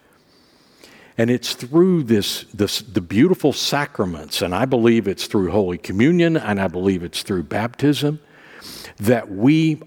And 1.18 1.32
it's 1.32 1.54
through 1.54 2.04
this, 2.04 2.44
this, 2.54 2.82
the 2.82 3.02
beautiful 3.02 3.52
sacraments, 3.52 4.42
and 4.42 4.54
I 4.54 4.66
believe 4.66 5.08
it's 5.08 5.26
through 5.26 5.50
Holy 5.50 5.78
Communion, 5.78 6.38
and 6.38 6.60
I 6.60 6.68
believe 6.68 7.04
it's 7.04 7.24
through 7.24 7.44
baptism, 7.44 8.20
that 8.98 9.32
we 9.32 9.82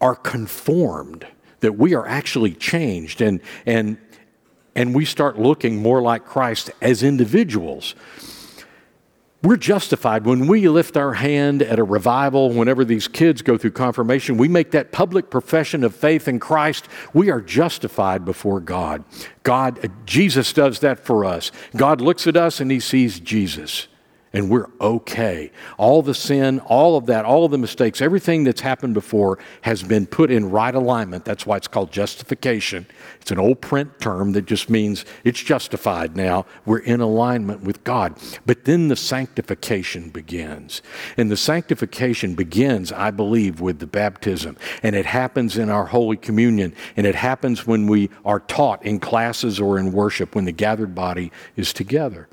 are 0.00 0.14
conformed, 0.14 1.26
that 1.60 1.76
we 1.78 1.94
are 1.94 2.06
actually 2.06 2.52
changed, 2.52 3.22
and, 3.22 3.40
and, 3.64 3.96
and 4.74 4.94
we 4.94 5.06
start 5.06 5.38
looking 5.38 5.80
more 5.80 6.02
like 6.02 6.26
Christ 6.26 6.70
as 6.82 7.02
individuals. 7.02 7.94
We're 9.40 9.56
justified 9.56 10.26
when 10.26 10.48
we 10.48 10.68
lift 10.68 10.96
our 10.96 11.14
hand 11.14 11.62
at 11.62 11.78
a 11.78 11.84
revival, 11.84 12.50
whenever 12.50 12.84
these 12.84 13.06
kids 13.06 13.40
go 13.40 13.56
through 13.56 13.70
confirmation, 13.70 14.36
we 14.36 14.48
make 14.48 14.72
that 14.72 14.90
public 14.90 15.30
profession 15.30 15.84
of 15.84 15.94
faith 15.94 16.26
in 16.26 16.40
Christ. 16.40 16.88
We 17.14 17.30
are 17.30 17.40
justified 17.40 18.24
before 18.24 18.58
God. 18.58 19.04
God, 19.44 19.84
uh, 19.84 19.88
Jesus 20.04 20.52
does 20.52 20.80
that 20.80 20.98
for 20.98 21.24
us. 21.24 21.52
God 21.76 22.00
looks 22.00 22.26
at 22.26 22.36
us 22.36 22.58
and 22.58 22.68
he 22.68 22.80
sees 22.80 23.20
Jesus 23.20 23.86
and 24.32 24.50
we're 24.50 24.68
okay. 24.80 25.50
All 25.78 26.02
the 26.02 26.14
sin, 26.14 26.60
all 26.60 26.96
of 26.96 27.06
that, 27.06 27.24
all 27.24 27.44
of 27.44 27.50
the 27.50 27.58
mistakes, 27.58 28.00
everything 28.00 28.44
that's 28.44 28.60
happened 28.60 28.94
before 28.94 29.38
has 29.62 29.82
been 29.82 30.06
put 30.06 30.30
in 30.30 30.50
right 30.50 30.74
alignment. 30.74 31.24
That's 31.24 31.46
why 31.46 31.56
it's 31.56 31.68
called 31.68 31.90
justification. 31.90 32.86
It's 33.20 33.30
an 33.30 33.38
old 33.38 33.60
print 33.60 34.00
term 34.00 34.32
that 34.32 34.46
just 34.46 34.68
means 34.68 35.04
it's 35.24 35.42
justified 35.42 36.16
now. 36.16 36.46
We're 36.66 36.78
in 36.78 37.00
alignment 37.00 37.62
with 37.62 37.84
God. 37.84 38.16
But 38.44 38.64
then 38.64 38.88
the 38.88 38.96
sanctification 38.96 40.10
begins. 40.10 40.82
And 41.16 41.30
the 41.30 41.36
sanctification 41.36 42.34
begins, 42.34 42.92
I 42.92 43.10
believe, 43.10 43.60
with 43.60 43.78
the 43.78 43.86
baptism. 43.86 44.56
And 44.82 44.94
it 44.94 45.06
happens 45.06 45.56
in 45.56 45.70
our 45.70 45.86
Holy 45.86 46.16
Communion. 46.16 46.74
And 46.96 47.06
it 47.06 47.14
happens 47.14 47.66
when 47.66 47.86
we 47.86 48.10
are 48.24 48.40
taught 48.40 48.84
in 48.84 49.00
classes 49.00 49.58
or 49.58 49.78
in 49.78 49.92
worship, 49.92 50.34
when 50.34 50.44
the 50.44 50.52
gathered 50.52 50.94
body 50.94 51.32
is 51.56 51.72
together. 51.72 52.28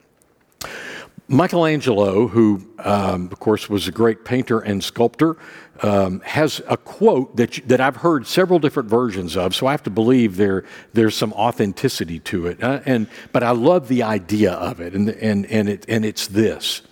Michelangelo, 1.28 2.28
who, 2.28 2.62
um, 2.80 3.30
of 3.32 3.40
course, 3.40 3.68
was 3.68 3.88
a 3.88 3.92
great 3.92 4.26
painter 4.26 4.60
and 4.60 4.84
sculptor, 4.84 5.38
um, 5.82 6.20
has 6.22 6.62
a 6.68 6.78
quote 6.78 7.36
that, 7.36 7.60
that 7.68 7.82
I've 7.82 7.98
heard 7.98 8.28
several 8.28 8.60
different 8.60 8.90
versions 8.90 9.36
of, 9.36 9.56
so 9.56 9.66
I 9.66 9.72
have 9.72 9.84
to 9.84 9.90
believe 9.90 10.38
there, 10.38 10.66
there's 10.94 11.16
some 11.16 11.34
authenticity 11.34 12.20
to 12.20 12.48
it. 12.48 12.64
Uh, 12.64 12.82
and, 12.86 13.08
but 13.32 13.42
I 13.42 13.52
love 13.52 13.88
the 13.88 14.04
idea 14.04 14.54
of 14.54 14.80
it, 14.80 14.94
and, 14.94 15.10
and, 15.10 15.46
and, 15.48 15.68
it, 15.68 15.86
and 15.90 16.06
it's 16.06 16.28
this. 16.28 16.84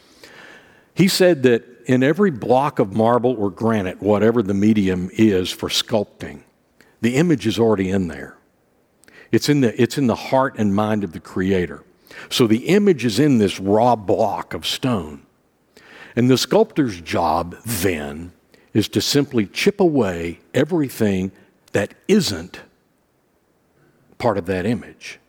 He 0.95 1.07
said 1.07 1.43
that 1.43 1.63
in 1.85 2.01
every 2.01 2.31
block 2.31 2.79
of 2.79 2.93
marble 2.93 3.35
or 3.37 3.51
granite, 3.51 4.01
whatever 4.01 4.41
the 4.41 4.53
medium 4.53 5.09
is 5.13 5.51
for 5.51 5.69
sculpting, 5.69 6.41
the 7.01 7.17
image 7.17 7.45
is 7.45 7.59
already 7.59 7.89
in 7.89 8.07
there. 8.07 8.37
It's 9.31 9.49
in 9.49 9.61
the, 9.61 9.79
it's 9.81 9.97
in 9.97 10.07
the 10.07 10.15
heart 10.15 10.55
and 10.57 10.73
mind 10.73 11.03
of 11.03 11.11
the 11.11 11.19
Creator. 11.19 11.83
So 12.29 12.47
the 12.47 12.67
image 12.67 13.05
is 13.05 13.19
in 13.19 13.37
this 13.37 13.59
raw 13.59 13.95
block 13.95 14.53
of 14.53 14.65
stone. 14.65 15.25
And 16.15 16.29
the 16.29 16.37
sculptor's 16.37 17.01
job 17.01 17.55
then 17.65 18.33
is 18.73 18.87
to 18.89 19.01
simply 19.01 19.45
chip 19.45 19.79
away 19.79 20.39
everything 20.53 21.31
that 21.71 21.93
isn't 22.07 22.61
part 24.17 24.37
of 24.37 24.45
that 24.45 24.65
image 24.65 25.19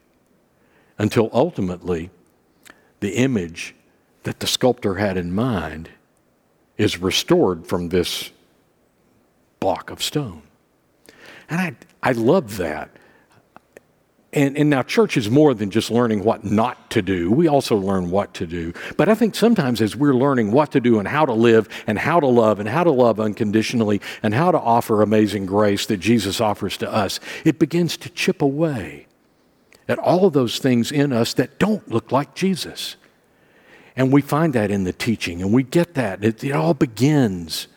until 0.98 1.30
ultimately 1.32 2.10
the 3.00 3.16
image 3.16 3.74
that 4.22 4.40
the 4.40 4.46
sculptor 4.46 4.96
had 4.96 5.16
in 5.16 5.34
mind 5.34 5.90
is 6.76 6.98
restored 6.98 7.66
from 7.66 7.88
this 7.88 8.30
block 9.60 9.90
of 9.90 10.02
stone. 10.02 10.42
And 11.48 11.60
I, 11.60 11.76
I 12.02 12.12
love 12.12 12.56
that. 12.56 12.90
And, 14.34 14.58
and 14.58 14.68
now, 14.68 14.82
church 14.82 15.16
is 15.16 15.30
more 15.30 15.54
than 15.54 15.70
just 15.70 15.92
learning 15.92 16.24
what 16.24 16.42
not 16.42 16.90
to 16.90 17.00
do. 17.02 17.30
We 17.30 17.46
also 17.46 17.76
learn 17.76 18.10
what 18.10 18.34
to 18.34 18.48
do. 18.48 18.72
But 18.96 19.08
I 19.08 19.14
think 19.14 19.36
sometimes 19.36 19.80
as 19.80 19.94
we're 19.94 20.12
learning 20.12 20.50
what 20.50 20.72
to 20.72 20.80
do 20.80 20.98
and 20.98 21.06
how 21.06 21.24
to 21.24 21.32
live 21.32 21.68
and 21.86 21.96
how 21.96 22.18
to 22.18 22.26
love 22.26 22.58
and 22.58 22.68
how 22.68 22.82
to 22.82 22.90
love 22.90 23.20
unconditionally 23.20 24.00
and 24.24 24.34
how 24.34 24.50
to 24.50 24.58
offer 24.58 25.02
amazing 25.02 25.46
grace 25.46 25.86
that 25.86 25.98
Jesus 25.98 26.40
offers 26.40 26.76
to 26.78 26.92
us, 26.92 27.20
it 27.44 27.60
begins 27.60 27.96
to 27.98 28.10
chip 28.10 28.42
away 28.42 29.06
at 29.86 30.00
all 30.00 30.26
of 30.26 30.32
those 30.32 30.58
things 30.58 30.90
in 30.90 31.12
us 31.12 31.32
that 31.34 31.60
don't 31.60 31.88
look 31.88 32.10
like 32.10 32.34
Jesus. 32.34 32.96
And 33.94 34.12
we 34.12 34.20
find 34.20 34.52
that 34.54 34.72
in 34.72 34.82
the 34.82 34.92
teaching, 34.92 35.42
and 35.42 35.52
we 35.52 35.62
get 35.62 35.94
that. 35.94 36.24
It, 36.24 36.42
it 36.42 36.52
all 36.52 36.74
begins 36.74 37.68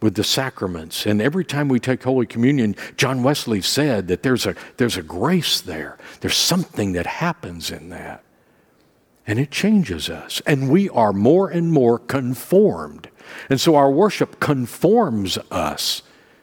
with 0.00 0.14
the 0.14 0.24
sacraments. 0.24 1.06
And 1.06 1.22
every 1.22 1.44
time 1.44 1.68
we 1.68 1.80
take 1.80 2.02
Holy 2.02 2.26
Communion, 2.26 2.76
John 2.96 3.22
Wesley 3.22 3.62
said 3.62 4.08
that 4.08 4.22
there's 4.22 4.46
a, 4.46 4.54
there's 4.76 4.96
a 4.96 5.02
grace 5.02 5.60
there, 5.60 5.96
there's 6.20 6.36
something 6.36 6.92
that 6.92 7.06
happens 7.06 7.70
in 7.70 7.88
that. 7.90 8.22
And 9.26 9.38
it 9.40 9.50
changes 9.50 10.08
us. 10.08 10.40
And 10.46 10.70
we 10.70 10.88
are 10.90 11.12
more 11.12 11.48
and 11.48 11.72
more 11.72 11.98
conformed. 11.98 13.08
And 13.50 13.60
so 13.60 13.74
our 13.74 13.90
worship 13.90 14.38
conforms 14.38 15.36
us 15.50 16.02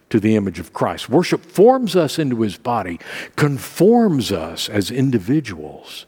to 0.10 0.20
the 0.20 0.36
image 0.36 0.60
of 0.60 0.74
Christ. 0.74 1.10
Worship 1.10 1.46
forms 1.46 1.96
us 1.96 2.20
into 2.20 2.42
his 2.42 2.58
body, 2.58 3.00
conforms 3.36 4.32
us 4.32 4.68
as 4.68 4.92
individuals. 4.92 6.06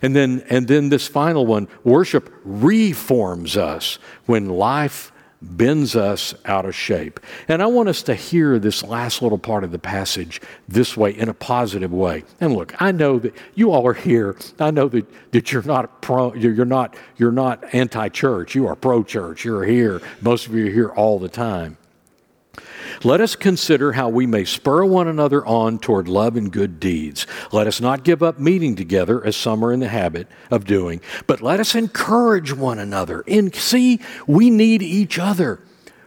And 0.00 0.14
then, 0.14 0.44
and 0.48 0.68
then 0.68 0.88
this 0.88 1.06
final 1.08 1.44
one 1.44 1.68
worship 1.82 2.32
reforms 2.44 3.56
us 3.56 3.98
when 4.26 4.48
life 4.48 5.12
bends 5.44 5.94
us 5.94 6.34
out 6.44 6.64
of 6.64 6.74
shape. 6.74 7.20
And 7.48 7.62
I 7.62 7.66
want 7.66 7.88
us 7.88 8.02
to 8.04 8.14
hear 8.14 8.58
this 8.58 8.82
last 8.82 9.22
little 9.22 9.38
part 9.38 9.64
of 9.64 9.72
the 9.72 9.78
passage 9.78 10.40
this 10.68 10.96
way, 10.96 11.10
in 11.10 11.28
a 11.28 11.34
positive 11.34 11.92
way. 11.92 12.24
And 12.40 12.54
look, 12.54 12.80
I 12.80 12.92
know 12.92 13.18
that 13.18 13.34
you 13.54 13.70
all 13.70 13.86
are 13.86 13.94
here. 13.94 14.36
I 14.58 14.70
know 14.70 14.88
that, 14.88 15.32
that 15.32 15.52
you're 15.52 15.62
not 15.62 16.02
pro, 16.02 16.34
you're 16.34 16.64
not, 16.64 16.96
you're 17.16 17.32
not 17.32 17.64
anti-church. 17.74 18.54
You 18.54 18.66
are 18.66 18.76
pro-church. 18.76 19.44
You're 19.44 19.64
here. 19.64 20.00
Most 20.20 20.46
of 20.46 20.54
you 20.54 20.66
are 20.66 20.70
here 20.70 20.88
all 20.88 21.18
the 21.18 21.28
time. 21.28 21.76
Let 23.02 23.20
us 23.20 23.36
consider 23.36 23.92
how 23.92 24.08
we 24.08 24.26
may 24.26 24.44
spur 24.44 24.84
one 24.84 25.08
another 25.08 25.44
on 25.44 25.78
toward 25.78 26.08
love 26.08 26.36
and 26.36 26.52
good 26.52 26.78
deeds. 26.78 27.26
Let 27.52 27.66
us 27.66 27.80
not 27.80 28.04
give 28.04 28.22
up 28.22 28.38
meeting 28.38 28.76
together 28.76 29.24
as 29.24 29.36
some 29.36 29.64
are 29.64 29.72
in 29.72 29.80
the 29.80 29.88
habit 29.88 30.28
of 30.50 30.64
doing, 30.64 31.00
but 31.26 31.40
let 31.40 31.60
us 31.60 31.74
encourage 31.74 32.52
one 32.52 32.78
another. 32.78 33.24
And 33.26 33.54
see, 33.54 34.00
we 34.26 34.50
need 34.50 34.82
each 34.82 35.18
other. 35.18 35.60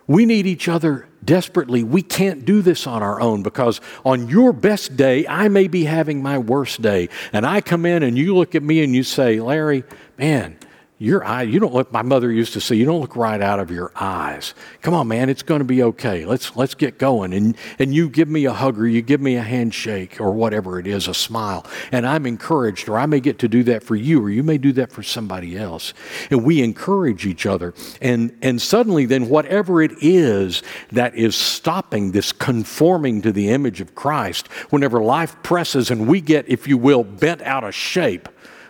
We 0.08 0.26
need 0.26 0.46
each 0.46 0.70
other 0.70 1.08
desperately. 1.24 1.84
We 1.84 2.02
can't 2.02 2.46
do 2.46 2.62
this 2.62 2.88
on 2.88 3.04
our 3.04 3.20
own 3.20 3.44
because 3.44 3.82
on 4.06 4.30
your 4.30 4.54
best 4.54 4.96
day, 4.96 5.28
I 5.28 5.50
may 5.50 5.68
be 5.68 5.84
having 5.84 6.24
my 6.24 6.38
worst 6.38 6.82
day. 6.82 7.10
And 7.34 7.46
I 7.46 7.62
come 7.62 7.86
in 7.86 8.04
and 8.04 8.18
you 8.18 8.36
look 8.36 8.56
at 8.56 8.64
me 8.64 8.84
and 8.84 8.96
you 8.96 9.04
say, 9.04 9.40
Larry, 9.40 9.84
man, 10.18 10.58
your 11.00 11.24
eye, 11.24 11.44
you 11.44 11.60
don't 11.60 11.76
look, 11.76 11.94
my 11.94 12.02
mother 12.02 12.32
used 12.32 12.54
to 12.54 12.62
say, 12.62 12.76
you 12.76 12.84
don't 12.84 13.00
look 13.00 13.16
right 13.16 13.40
out 13.40 13.60
of 13.60 13.70
your 13.70 13.92
eyes. 13.96 14.56
Come 14.82 14.96
on, 14.96 15.08
man, 15.08 15.30
it's 15.30 15.44
going 15.44 15.60
to 15.60 15.66
be 15.66 15.84
okay. 15.84 16.26
Let's, 16.26 16.56
let's 16.56 16.74
get 16.74 16.98
going. 16.98 17.34
And, 17.34 17.56
and 17.78 17.94
you 17.94 18.10
give 18.10 18.28
me 18.28 18.46
a 18.46 18.54
hug 18.54 18.80
or 18.80 18.88
you 18.88 19.04
give 19.04 19.22
me 19.22 19.36
a 19.36 19.44
handshake 19.44 20.20
or 20.20 20.32
whatever 20.32 20.80
it 20.80 20.88
is, 20.88 21.08
a 21.08 21.14
smile. 21.14 21.68
And 21.92 22.08
I'm 22.08 22.26
encouraged, 22.26 22.90
or 22.90 22.98
I 22.98 23.06
may 23.06 23.20
get 23.20 23.38
to 23.40 23.48
do 23.48 23.64
that 23.66 23.84
for 23.84 23.96
you, 23.96 24.24
or 24.24 24.32
you 24.32 24.42
may 24.42 24.58
do 24.58 24.72
that 24.74 24.92
for 24.92 25.04
somebody 25.04 25.56
else. 25.56 25.94
And 26.32 26.44
we 26.44 26.64
encourage 26.64 27.28
each 27.28 27.46
other. 27.46 27.76
And, 28.02 28.36
and 28.42 28.60
suddenly, 28.60 29.06
then, 29.06 29.30
whatever 29.30 29.84
it 29.84 29.92
is 30.02 30.64
that 30.92 31.14
is 31.14 31.36
stopping 31.36 32.12
this 32.12 32.32
conforming 32.32 33.22
to 33.22 33.32
the 33.32 33.50
image 33.50 33.82
of 33.82 33.94
Christ, 33.94 34.48
whenever 34.72 35.00
life 35.04 35.36
presses 35.44 35.92
and 35.92 36.08
we 36.08 36.22
get, 36.22 36.50
if 36.50 36.68
you 36.68 36.78
will, 36.80 37.04
bent 37.04 37.44
out 37.44 37.64
of 37.64 37.76
shape, 37.76 38.30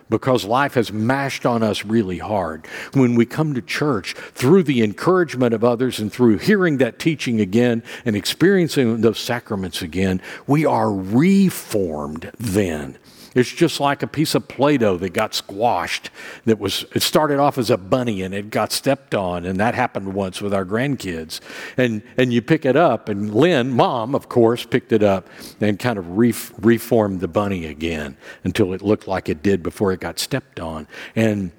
because 0.09 0.45
life 0.45 0.73
has 0.75 0.91
mashed 0.91 1.45
on 1.45 1.63
us 1.63 1.85
really 1.85 2.17
hard. 2.17 2.65
When 2.93 3.15
we 3.15 3.25
come 3.25 3.53
to 3.53 3.61
church, 3.61 4.13
through 4.13 4.63
the 4.63 4.83
encouragement 4.83 5.53
of 5.53 5.63
others 5.63 5.99
and 5.99 6.11
through 6.11 6.37
hearing 6.39 6.77
that 6.77 6.99
teaching 6.99 7.39
again 7.41 7.83
and 8.05 8.15
experiencing 8.15 9.01
those 9.01 9.19
sacraments 9.19 9.81
again, 9.81 10.21
we 10.45 10.65
are 10.65 10.91
reformed 10.91 12.31
then. 12.39 12.97
It's 13.37 13.51
just 13.51 13.79
like 13.79 14.01
a 14.01 14.07
piece 14.07 14.33
of 14.33 14.47
Play 14.47 14.77
Doh 14.77 14.97
that 14.97 15.13
got 15.13 15.35
squashed. 15.35 16.09
That 16.45 16.57
was, 16.57 16.85
it 16.95 17.03
started 17.03 17.37
off 17.37 17.59
as 17.59 17.69
a 17.69 17.77
bunny 17.77 18.23
and 18.23 18.33
it 18.33 18.49
got 18.49 18.71
stepped 18.71 19.13
on. 19.13 19.45
And 19.45 19.59
that 19.59 19.75
happened 19.75 20.15
once 20.15 20.41
with 20.41 20.55
our 20.55 20.65
grandkids. 20.65 21.39
And, 21.77 22.01
and 22.17 22.33
you 22.33 22.41
pick 22.41 22.65
it 22.65 22.75
up, 22.75 23.09
and 23.09 23.33
Lynn, 23.33 23.71
mom, 23.71 24.15
of 24.15 24.27
course, 24.27 24.65
picked 24.65 24.91
it 24.91 25.03
up 25.03 25.29
and 25.61 25.77
kind 25.77 25.99
of 25.99 26.17
re- 26.17 26.33
reformed 26.59 27.19
the 27.19 27.27
bunny 27.27 27.67
again 27.67 28.17
until 28.43 28.73
it 28.73 28.81
looked 28.81 29.07
like 29.07 29.29
it 29.29 29.43
did 29.43 29.61
before 29.61 29.91
it 29.93 29.99
got 29.99 30.17
stepped 30.17 30.59
on. 30.59 30.87
And 31.15 31.51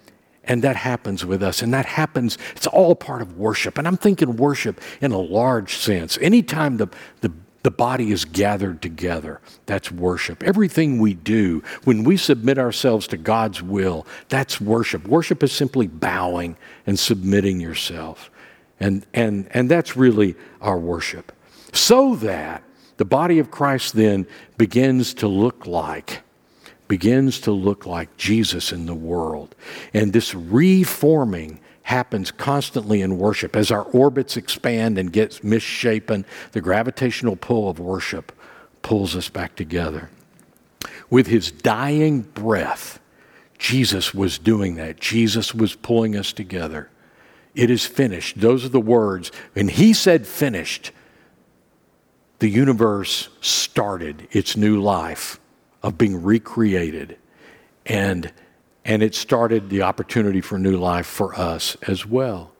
and 0.48 0.64
that 0.64 0.76
happens 0.76 1.26
with 1.26 1.42
us. 1.42 1.60
And 1.60 1.74
that 1.74 1.84
happens, 1.84 2.38
it's 2.56 2.66
all 2.66 2.94
part 2.94 3.20
of 3.20 3.36
worship. 3.36 3.76
And 3.76 3.86
I'm 3.86 3.98
thinking 3.98 4.36
worship 4.36 4.80
in 5.02 5.12
a 5.12 5.18
large 5.18 5.76
sense. 5.76 6.16
Anytime 6.22 6.78
the, 6.78 6.88
the 7.20 7.30
the 7.62 7.70
body 7.70 8.12
is 8.12 8.24
gathered 8.24 8.80
together. 8.80 9.40
That's 9.66 9.90
worship. 9.90 10.42
Everything 10.42 11.00
we 11.00 11.14
do, 11.14 11.62
when 11.84 12.04
we 12.04 12.16
submit 12.16 12.58
ourselves 12.58 13.06
to 13.08 13.16
God's 13.16 13.62
will, 13.62 14.06
that's 14.28 14.60
worship. 14.60 15.06
Worship 15.08 15.42
is 15.42 15.52
simply 15.52 15.86
bowing 15.86 16.56
and 16.86 16.98
submitting 16.98 17.60
yourself. 17.60 18.30
And, 18.80 19.04
and, 19.12 19.48
and 19.52 19.70
that's 19.70 19.96
really 19.96 20.36
our 20.60 20.78
worship. 20.78 21.32
So 21.72 22.14
that 22.16 22.62
the 22.96 23.04
body 23.04 23.38
of 23.38 23.50
Christ 23.50 23.94
then 23.94 24.26
begins 24.56 25.14
to 25.14 25.28
look 25.28 25.66
like 25.66 26.22
begins 26.88 27.40
to 27.40 27.52
look 27.52 27.86
like 27.86 28.16
Jesus 28.16 28.72
in 28.72 28.86
the 28.86 28.94
world. 28.94 29.54
And 29.92 30.12
this 30.12 30.34
reforming 30.34 31.60
happens 31.88 32.30
constantly 32.30 33.00
in 33.00 33.16
worship. 33.16 33.56
As 33.56 33.70
our 33.70 33.84
orbits 33.84 34.36
expand 34.36 34.98
and 34.98 35.10
get 35.10 35.42
misshapen, 35.42 36.26
the 36.52 36.60
gravitational 36.60 37.34
pull 37.34 37.70
of 37.70 37.80
worship 37.80 38.30
pulls 38.82 39.16
us 39.16 39.30
back 39.30 39.56
together. 39.56 40.10
With 41.08 41.28
his 41.28 41.50
dying 41.50 42.20
breath, 42.20 43.00
Jesus 43.56 44.12
was 44.12 44.36
doing 44.36 44.74
that. 44.74 45.00
Jesus 45.00 45.54
was 45.54 45.74
pulling 45.76 46.14
us 46.14 46.34
together. 46.34 46.90
It 47.54 47.70
is 47.70 47.86
finished. 47.86 48.38
Those 48.38 48.66
are 48.66 48.68
the 48.68 48.78
words. 48.80 49.32
And 49.56 49.70
he 49.70 49.94
said 49.94 50.26
finished. 50.26 50.92
The 52.40 52.50
universe 52.50 53.30
started 53.40 54.28
its 54.30 54.58
new 54.58 54.78
life 54.78 55.40
of 55.82 55.96
being 55.96 56.22
recreated. 56.22 57.16
And 57.86 58.30
and 58.84 59.02
it 59.02 59.14
started 59.14 59.70
the 59.70 59.82
opportunity 59.82 60.40
for 60.40 60.58
new 60.58 60.76
life 60.76 61.06
for 61.06 61.34
us 61.34 61.76
as 61.86 62.06
well. 62.06 62.52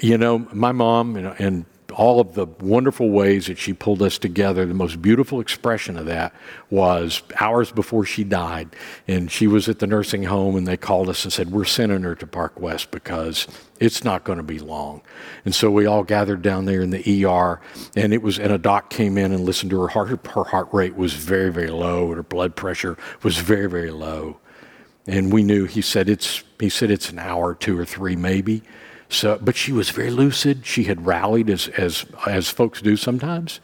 You 0.00 0.18
know, 0.18 0.38
my 0.52 0.72
mom 0.72 1.16
and, 1.16 1.26
and 1.38 1.64
all 1.94 2.20
of 2.20 2.34
the 2.34 2.46
wonderful 2.60 3.10
ways 3.10 3.46
that 3.46 3.58
she 3.58 3.72
pulled 3.72 4.02
us 4.02 4.18
together. 4.18 4.66
The 4.66 4.74
most 4.74 5.00
beautiful 5.00 5.40
expression 5.40 5.96
of 5.96 6.06
that 6.06 6.34
was 6.70 7.22
hours 7.40 7.72
before 7.72 8.04
she 8.04 8.24
died. 8.24 8.76
And 9.06 9.30
she 9.30 9.46
was 9.46 9.68
at 9.68 9.78
the 9.78 9.86
nursing 9.86 10.24
home, 10.24 10.54
and 10.56 10.66
they 10.66 10.76
called 10.76 11.08
us 11.08 11.24
and 11.24 11.32
said, 11.32 11.50
We're 11.50 11.64
sending 11.64 12.02
her 12.02 12.14
to 12.14 12.26
Park 12.26 12.60
West 12.60 12.90
because 12.90 13.48
it's 13.80 14.04
not 14.04 14.24
going 14.24 14.36
to 14.36 14.44
be 14.44 14.58
long. 14.58 15.02
And 15.44 15.54
so 15.54 15.70
we 15.70 15.86
all 15.86 16.04
gathered 16.04 16.42
down 16.42 16.66
there 16.66 16.82
in 16.82 16.90
the 16.90 17.26
ER, 17.26 17.60
and 17.96 18.12
it 18.12 18.22
was, 18.22 18.38
and 18.38 18.52
a 18.52 18.58
doc 18.58 18.90
came 18.90 19.16
in 19.16 19.32
and 19.32 19.44
listened 19.44 19.70
to 19.70 19.80
her 19.80 19.88
heart. 19.88 20.26
Her 20.26 20.44
heart 20.44 20.68
rate 20.72 20.94
was 20.94 21.14
very, 21.14 21.50
very 21.50 21.70
low, 21.70 22.08
and 22.08 22.16
her 22.16 22.22
blood 22.22 22.54
pressure 22.54 22.96
was 23.22 23.38
very, 23.38 23.68
very 23.68 23.90
low 23.90 24.38
and 25.08 25.32
we 25.32 25.42
knew 25.42 25.64
he 25.64 25.80
said 25.80 26.08
it's 26.08 26.44
he 26.60 26.68
said 26.68 26.90
it's 26.90 27.10
an 27.10 27.18
hour 27.18 27.54
two 27.54 27.78
or 27.78 27.84
three 27.84 28.14
maybe. 28.14 28.62
So 29.08 29.38
but 29.40 29.56
she 29.56 29.72
was 29.72 29.90
very 29.90 30.10
lucid. 30.10 30.66
She 30.66 30.84
had 30.84 31.06
rallied 31.06 31.50
as 31.50 31.68
as 31.68 32.04
as 32.26 32.50
folks 32.50 32.82
do 32.82 32.96
sometimes. 32.96 33.60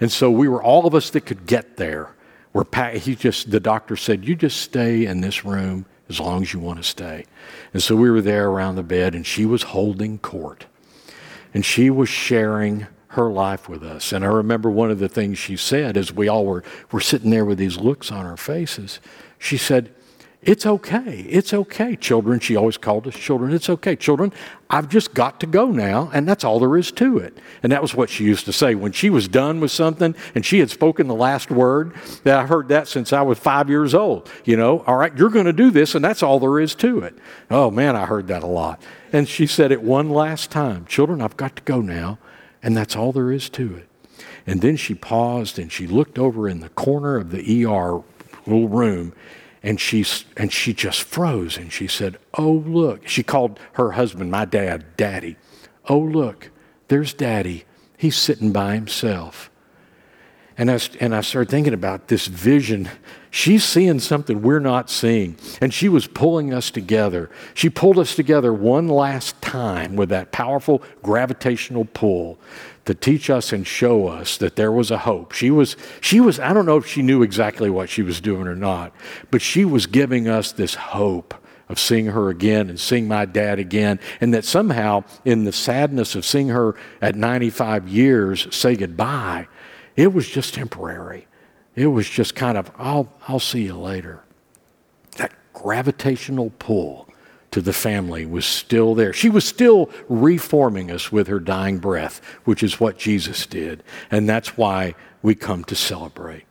And 0.00 0.10
so 0.10 0.30
we 0.30 0.48
were 0.48 0.62
all 0.62 0.86
of 0.86 0.94
us 0.94 1.10
that 1.10 1.22
could 1.22 1.46
get 1.46 1.76
there 1.76 2.14
were 2.52 2.66
he 2.94 3.14
just 3.14 3.50
the 3.50 3.60
doctor 3.60 3.96
said 3.96 4.26
you 4.26 4.34
just 4.34 4.60
stay 4.60 5.06
in 5.06 5.20
this 5.20 5.44
room 5.44 5.86
as 6.08 6.20
long 6.20 6.42
as 6.42 6.52
you 6.52 6.60
want 6.60 6.78
to 6.78 6.84
stay. 6.84 7.24
And 7.72 7.82
so 7.82 7.96
we 7.96 8.10
were 8.10 8.20
there 8.20 8.48
around 8.48 8.76
the 8.76 8.82
bed 8.82 9.14
and 9.14 9.24
she 9.24 9.46
was 9.46 9.62
holding 9.62 10.18
court. 10.18 10.66
And 11.54 11.64
she 11.64 11.88
was 11.88 12.08
sharing 12.08 12.88
her 13.08 13.30
life 13.30 13.68
with 13.68 13.84
us. 13.84 14.12
And 14.12 14.24
i 14.24 14.28
remember 14.28 14.70
one 14.70 14.90
of 14.90 14.98
the 14.98 15.08
things 15.08 15.38
she 15.38 15.56
said 15.56 15.96
as 15.96 16.12
we 16.12 16.26
all 16.26 16.44
were 16.44 16.64
were 16.90 17.00
sitting 17.00 17.30
there 17.30 17.44
with 17.44 17.58
these 17.58 17.76
looks 17.76 18.10
on 18.10 18.26
our 18.26 18.36
faces. 18.36 18.98
She 19.38 19.56
said 19.56 19.94
It's 20.46 20.66
okay. 20.66 21.26
It's 21.30 21.54
okay, 21.54 21.96
children. 21.96 22.38
She 22.38 22.54
always 22.54 22.76
called 22.76 23.06
us 23.06 23.14
children. 23.14 23.52
It's 23.52 23.70
okay, 23.70 23.96
children. 23.96 24.30
I've 24.68 24.90
just 24.90 25.14
got 25.14 25.40
to 25.40 25.46
go 25.46 25.70
now, 25.70 26.10
and 26.12 26.28
that's 26.28 26.44
all 26.44 26.60
there 26.60 26.76
is 26.76 26.92
to 26.92 27.16
it. 27.16 27.38
And 27.62 27.72
that 27.72 27.80
was 27.80 27.94
what 27.94 28.10
she 28.10 28.24
used 28.24 28.44
to 28.44 28.52
say 28.52 28.74
when 28.74 28.92
she 28.92 29.08
was 29.08 29.26
done 29.26 29.60
with 29.60 29.70
something 29.70 30.14
and 30.34 30.44
she 30.44 30.58
had 30.58 30.70
spoken 30.70 31.06
the 31.06 31.14
last 31.14 31.50
word. 31.50 31.94
That 32.24 32.38
I 32.38 32.46
heard 32.46 32.68
that 32.68 32.88
since 32.88 33.12
I 33.12 33.22
was 33.22 33.38
five 33.38 33.70
years 33.70 33.94
old. 33.94 34.30
You 34.44 34.58
know, 34.58 34.84
all 34.86 34.96
right, 34.96 35.16
you're 35.16 35.30
going 35.30 35.46
to 35.46 35.52
do 35.52 35.70
this, 35.70 35.94
and 35.94 36.04
that's 36.04 36.22
all 36.22 36.38
there 36.38 36.60
is 36.60 36.74
to 36.76 36.98
it. 37.00 37.16
Oh 37.50 37.70
man, 37.70 37.96
I 37.96 38.04
heard 38.04 38.26
that 38.28 38.42
a 38.42 38.46
lot. 38.46 38.82
And 39.12 39.26
she 39.26 39.46
said 39.46 39.72
it 39.72 39.82
one 39.82 40.10
last 40.10 40.50
time, 40.50 40.84
children. 40.84 41.22
I've 41.22 41.38
got 41.38 41.56
to 41.56 41.62
go 41.62 41.80
now, 41.80 42.18
and 42.62 42.76
that's 42.76 42.94
all 42.94 43.12
there 43.12 43.32
is 43.32 43.48
to 43.50 43.76
it. 43.76 43.88
And 44.46 44.60
then 44.60 44.76
she 44.76 44.94
paused 44.94 45.58
and 45.58 45.72
she 45.72 45.86
looked 45.86 46.18
over 46.18 46.48
in 46.48 46.60
the 46.60 46.68
corner 46.70 47.16
of 47.16 47.30
the 47.30 47.64
ER 47.64 48.02
little 48.46 48.68
room 48.68 49.14
and 49.64 49.80
she, 49.80 50.04
and 50.36 50.52
she 50.52 50.74
just 50.74 51.02
froze 51.02 51.56
and 51.56 51.72
she 51.72 51.88
said, 51.88 52.18
Oh, 52.34 52.62
look. 52.66 53.08
She 53.08 53.22
called 53.22 53.58
her 53.72 53.92
husband, 53.92 54.30
my 54.30 54.44
dad, 54.44 54.84
Daddy. 54.98 55.36
Oh, 55.88 55.98
look, 55.98 56.50
there's 56.88 57.14
Daddy. 57.14 57.64
He's 57.96 58.14
sitting 58.14 58.52
by 58.52 58.74
himself. 58.74 59.50
And 60.56 60.70
I, 60.70 60.78
and 61.00 61.14
I 61.14 61.20
started 61.20 61.50
thinking 61.50 61.74
about 61.74 62.06
this 62.08 62.26
vision. 62.28 62.88
She's 63.30 63.64
seeing 63.64 63.98
something 63.98 64.40
we're 64.40 64.60
not 64.60 64.88
seeing. 64.88 65.36
And 65.60 65.74
she 65.74 65.88
was 65.88 66.06
pulling 66.06 66.54
us 66.54 66.70
together. 66.70 67.28
She 67.54 67.68
pulled 67.68 67.98
us 67.98 68.14
together 68.14 68.52
one 68.52 68.86
last 68.86 69.40
time 69.42 69.96
with 69.96 70.10
that 70.10 70.30
powerful 70.30 70.82
gravitational 71.02 71.86
pull 71.86 72.38
to 72.84 72.94
teach 72.94 73.30
us 73.30 73.52
and 73.52 73.66
show 73.66 74.06
us 74.06 74.36
that 74.36 74.54
there 74.54 74.70
was 74.70 74.92
a 74.92 74.98
hope. 74.98 75.32
She 75.32 75.50
was, 75.50 75.76
she 76.00 76.20
was, 76.20 76.38
I 76.38 76.52
don't 76.52 76.66
know 76.66 76.76
if 76.76 76.86
she 76.86 77.02
knew 77.02 77.22
exactly 77.22 77.70
what 77.70 77.88
she 77.88 78.02
was 78.02 78.20
doing 78.20 78.46
or 78.46 78.54
not, 78.54 78.92
but 79.32 79.42
she 79.42 79.64
was 79.64 79.86
giving 79.86 80.28
us 80.28 80.52
this 80.52 80.74
hope 80.74 81.34
of 81.68 81.78
seeing 81.78 82.06
her 82.06 82.28
again 82.28 82.68
and 82.68 82.78
seeing 82.78 83.08
my 83.08 83.24
dad 83.24 83.58
again, 83.58 83.98
and 84.20 84.34
that 84.34 84.44
somehow, 84.44 85.02
in 85.24 85.44
the 85.44 85.52
sadness 85.52 86.14
of 86.14 86.24
seeing 86.24 86.48
her 86.48 86.76
at 87.00 87.16
95 87.16 87.88
years 87.88 88.54
say 88.54 88.76
goodbye, 88.76 89.48
it 89.96 90.12
was 90.12 90.28
just 90.28 90.54
temporary. 90.54 91.26
It 91.74 91.86
was 91.86 92.08
just 92.08 92.34
kind 92.34 92.56
of, 92.56 92.70
I'll, 92.78 93.12
I'll 93.26 93.40
see 93.40 93.64
you 93.64 93.74
later. 93.74 94.22
That 95.16 95.32
gravitational 95.52 96.50
pull 96.58 97.08
to 97.50 97.60
the 97.60 97.72
family 97.72 98.26
was 98.26 98.44
still 98.44 98.94
there. 98.94 99.12
She 99.12 99.28
was 99.28 99.44
still 99.44 99.90
reforming 100.08 100.90
us 100.90 101.12
with 101.12 101.28
her 101.28 101.38
dying 101.38 101.78
breath, 101.78 102.20
which 102.44 102.62
is 102.62 102.80
what 102.80 102.98
Jesus 102.98 103.46
did. 103.46 103.82
And 104.10 104.28
that's 104.28 104.56
why 104.56 104.94
we 105.22 105.34
come 105.34 105.64
to 105.64 105.76
celebrate. 105.76 106.44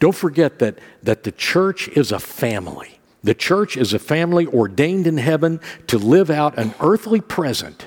Don't 0.00 0.14
forget 0.14 0.58
that, 0.58 0.78
that 1.02 1.22
the 1.24 1.32
church 1.32 1.88
is 1.88 2.12
a 2.12 2.18
family. 2.18 2.98
The 3.22 3.34
church 3.34 3.76
is 3.76 3.92
a 3.92 3.98
family 4.00 4.46
ordained 4.46 5.06
in 5.06 5.16
heaven 5.16 5.60
to 5.86 5.98
live 5.98 6.28
out 6.28 6.58
an 6.58 6.74
earthly 6.80 7.20
present, 7.20 7.86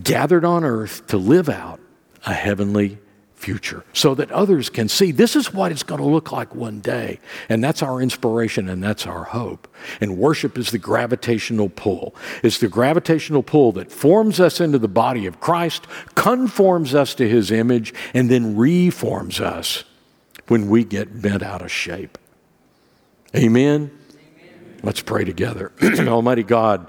gathered 0.00 0.44
on 0.44 0.62
earth 0.64 1.06
to 1.08 1.16
live 1.16 1.48
out 1.48 1.80
a 2.26 2.32
heavenly 2.32 2.98
future 3.42 3.84
so 3.92 4.14
that 4.14 4.30
others 4.30 4.70
can 4.70 4.88
see 4.88 5.10
this 5.10 5.34
is 5.34 5.52
what 5.52 5.72
it's 5.72 5.82
going 5.82 6.00
to 6.00 6.06
look 6.06 6.30
like 6.30 6.54
one 6.54 6.80
day. 6.80 7.18
And 7.48 7.62
that's 7.62 7.82
our 7.82 8.00
inspiration 8.00 8.68
and 8.68 8.82
that's 8.82 9.04
our 9.06 9.24
hope. 9.24 9.66
And 10.00 10.16
worship 10.16 10.56
is 10.56 10.70
the 10.70 10.78
gravitational 10.78 11.68
pull. 11.68 12.14
It's 12.44 12.58
the 12.58 12.68
gravitational 12.68 13.42
pull 13.42 13.72
that 13.72 13.90
forms 13.90 14.38
us 14.38 14.60
into 14.60 14.78
the 14.78 14.88
body 14.88 15.26
of 15.26 15.40
Christ, 15.40 15.86
conforms 16.14 16.94
us 16.94 17.14
to 17.16 17.28
his 17.28 17.50
image, 17.50 17.92
and 18.14 18.30
then 18.30 18.56
reforms 18.56 19.40
us 19.40 19.82
when 20.46 20.68
we 20.68 20.84
get 20.84 21.20
bent 21.20 21.42
out 21.42 21.62
of 21.62 21.72
shape. 21.72 22.18
Amen? 23.34 23.90
Amen. 24.10 24.78
Let's 24.84 25.00
pray 25.00 25.24
together. 25.24 25.72
Almighty 25.82 26.44
God, 26.44 26.86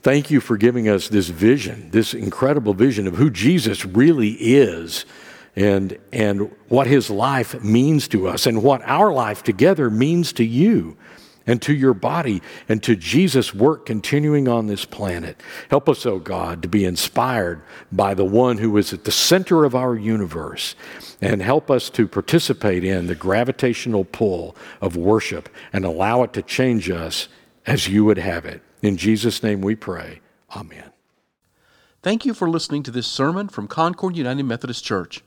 thank 0.00 0.30
you 0.30 0.40
for 0.40 0.56
giving 0.56 0.88
us 0.88 1.08
this 1.08 1.28
vision, 1.28 1.90
this 1.90 2.14
incredible 2.14 2.74
vision 2.74 3.06
of 3.06 3.14
who 3.14 3.30
Jesus 3.30 3.84
really 3.84 4.32
is 4.32 5.04
and, 5.56 5.98
and 6.12 6.54
what 6.68 6.86
his 6.86 7.10
life 7.10 7.62
means 7.62 8.08
to 8.08 8.28
us 8.28 8.46
and 8.46 8.62
what 8.62 8.80
our 8.84 9.12
life 9.12 9.42
together 9.42 9.90
means 9.90 10.32
to 10.34 10.44
you 10.44 10.96
and 11.48 11.62
to 11.62 11.74
your 11.74 11.94
body 11.94 12.42
and 12.68 12.82
to 12.82 12.94
Jesus' 12.94 13.54
work 13.54 13.86
continuing 13.86 14.46
on 14.46 14.66
this 14.66 14.84
planet. 14.84 15.40
Help 15.70 15.88
us, 15.88 16.04
oh 16.06 16.18
God, 16.18 16.62
to 16.62 16.68
be 16.68 16.84
inspired 16.84 17.62
by 17.90 18.14
the 18.14 18.24
one 18.24 18.58
who 18.58 18.76
is 18.76 18.92
at 18.92 19.04
the 19.04 19.10
center 19.10 19.64
of 19.64 19.74
our 19.74 19.96
universe 19.96 20.76
and 21.20 21.42
help 21.42 21.70
us 21.70 21.90
to 21.90 22.06
participate 22.06 22.84
in 22.84 23.06
the 23.06 23.14
gravitational 23.14 24.04
pull 24.04 24.54
of 24.80 24.94
worship 24.94 25.48
and 25.72 25.84
allow 25.84 26.22
it 26.22 26.32
to 26.34 26.42
change 26.42 26.90
us 26.90 27.28
as 27.68 27.86
you 27.86 28.02
would 28.02 28.16
have 28.16 28.46
it. 28.46 28.62
In 28.80 28.96
Jesus' 28.96 29.42
name 29.42 29.60
we 29.60 29.76
pray. 29.76 30.20
Amen. 30.56 30.90
Thank 32.02 32.24
you 32.24 32.32
for 32.32 32.48
listening 32.48 32.82
to 32.84 32.90
this 32.90 33.06
sermon 33.06 33.48
from 33.50 33.68
Concord 33.68 34.16
United 34.16 34.44
Methodist 34.44 34.84
Church. 34.84 35.22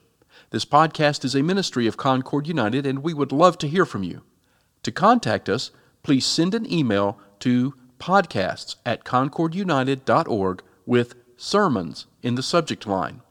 This 0.49 0.65
podcast 0.65 1.23
is 1.23 1.35
a 1.35 1.43
ministry 1.43 1.85
of 1.85 1.97
Concord 1.97 2.47
United, 2.47 2.87
and 2.87 3.03
we 3.03 3.13
would 3.13 3.31
love 3.31 3.59
to 3.59 3.67
hear 3.67 3.85
from 3.85 4.01
you. 4.01 4.23
To 4.81 4.91
contact 4.91 5.49
us, 5.49 5.69
please 6.01 6.25
send 6.25 6.55
an 6.55 6.69
email 6.69 7.19
to 7.41 7.75
podcasts 7.99 8.77
at 8.87 9.03
concordunited.org 9.03 10.63
with 10.87 11.13
sermons 11.37 12.07
in 12.23 12.33
the 12.33 12.43
subject 12.43 12.87
line. 12.87 13.21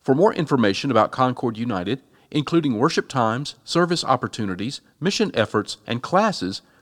For 0.00 0.12
more 0.12 0.34
information 0.34 0.90
about 0.90 1.12
Concord 1.12 1.56
United, 1.56 2.02
including 2.32 2.78
worship 2.78 3.08
times, 3.08 3.54
service 3.62 4.04
opportunities, 4.04 4.80
mission 4.98 5.30
efforts, 5.34 5.76
and 5.86 6.02
classes, 6.02 6.62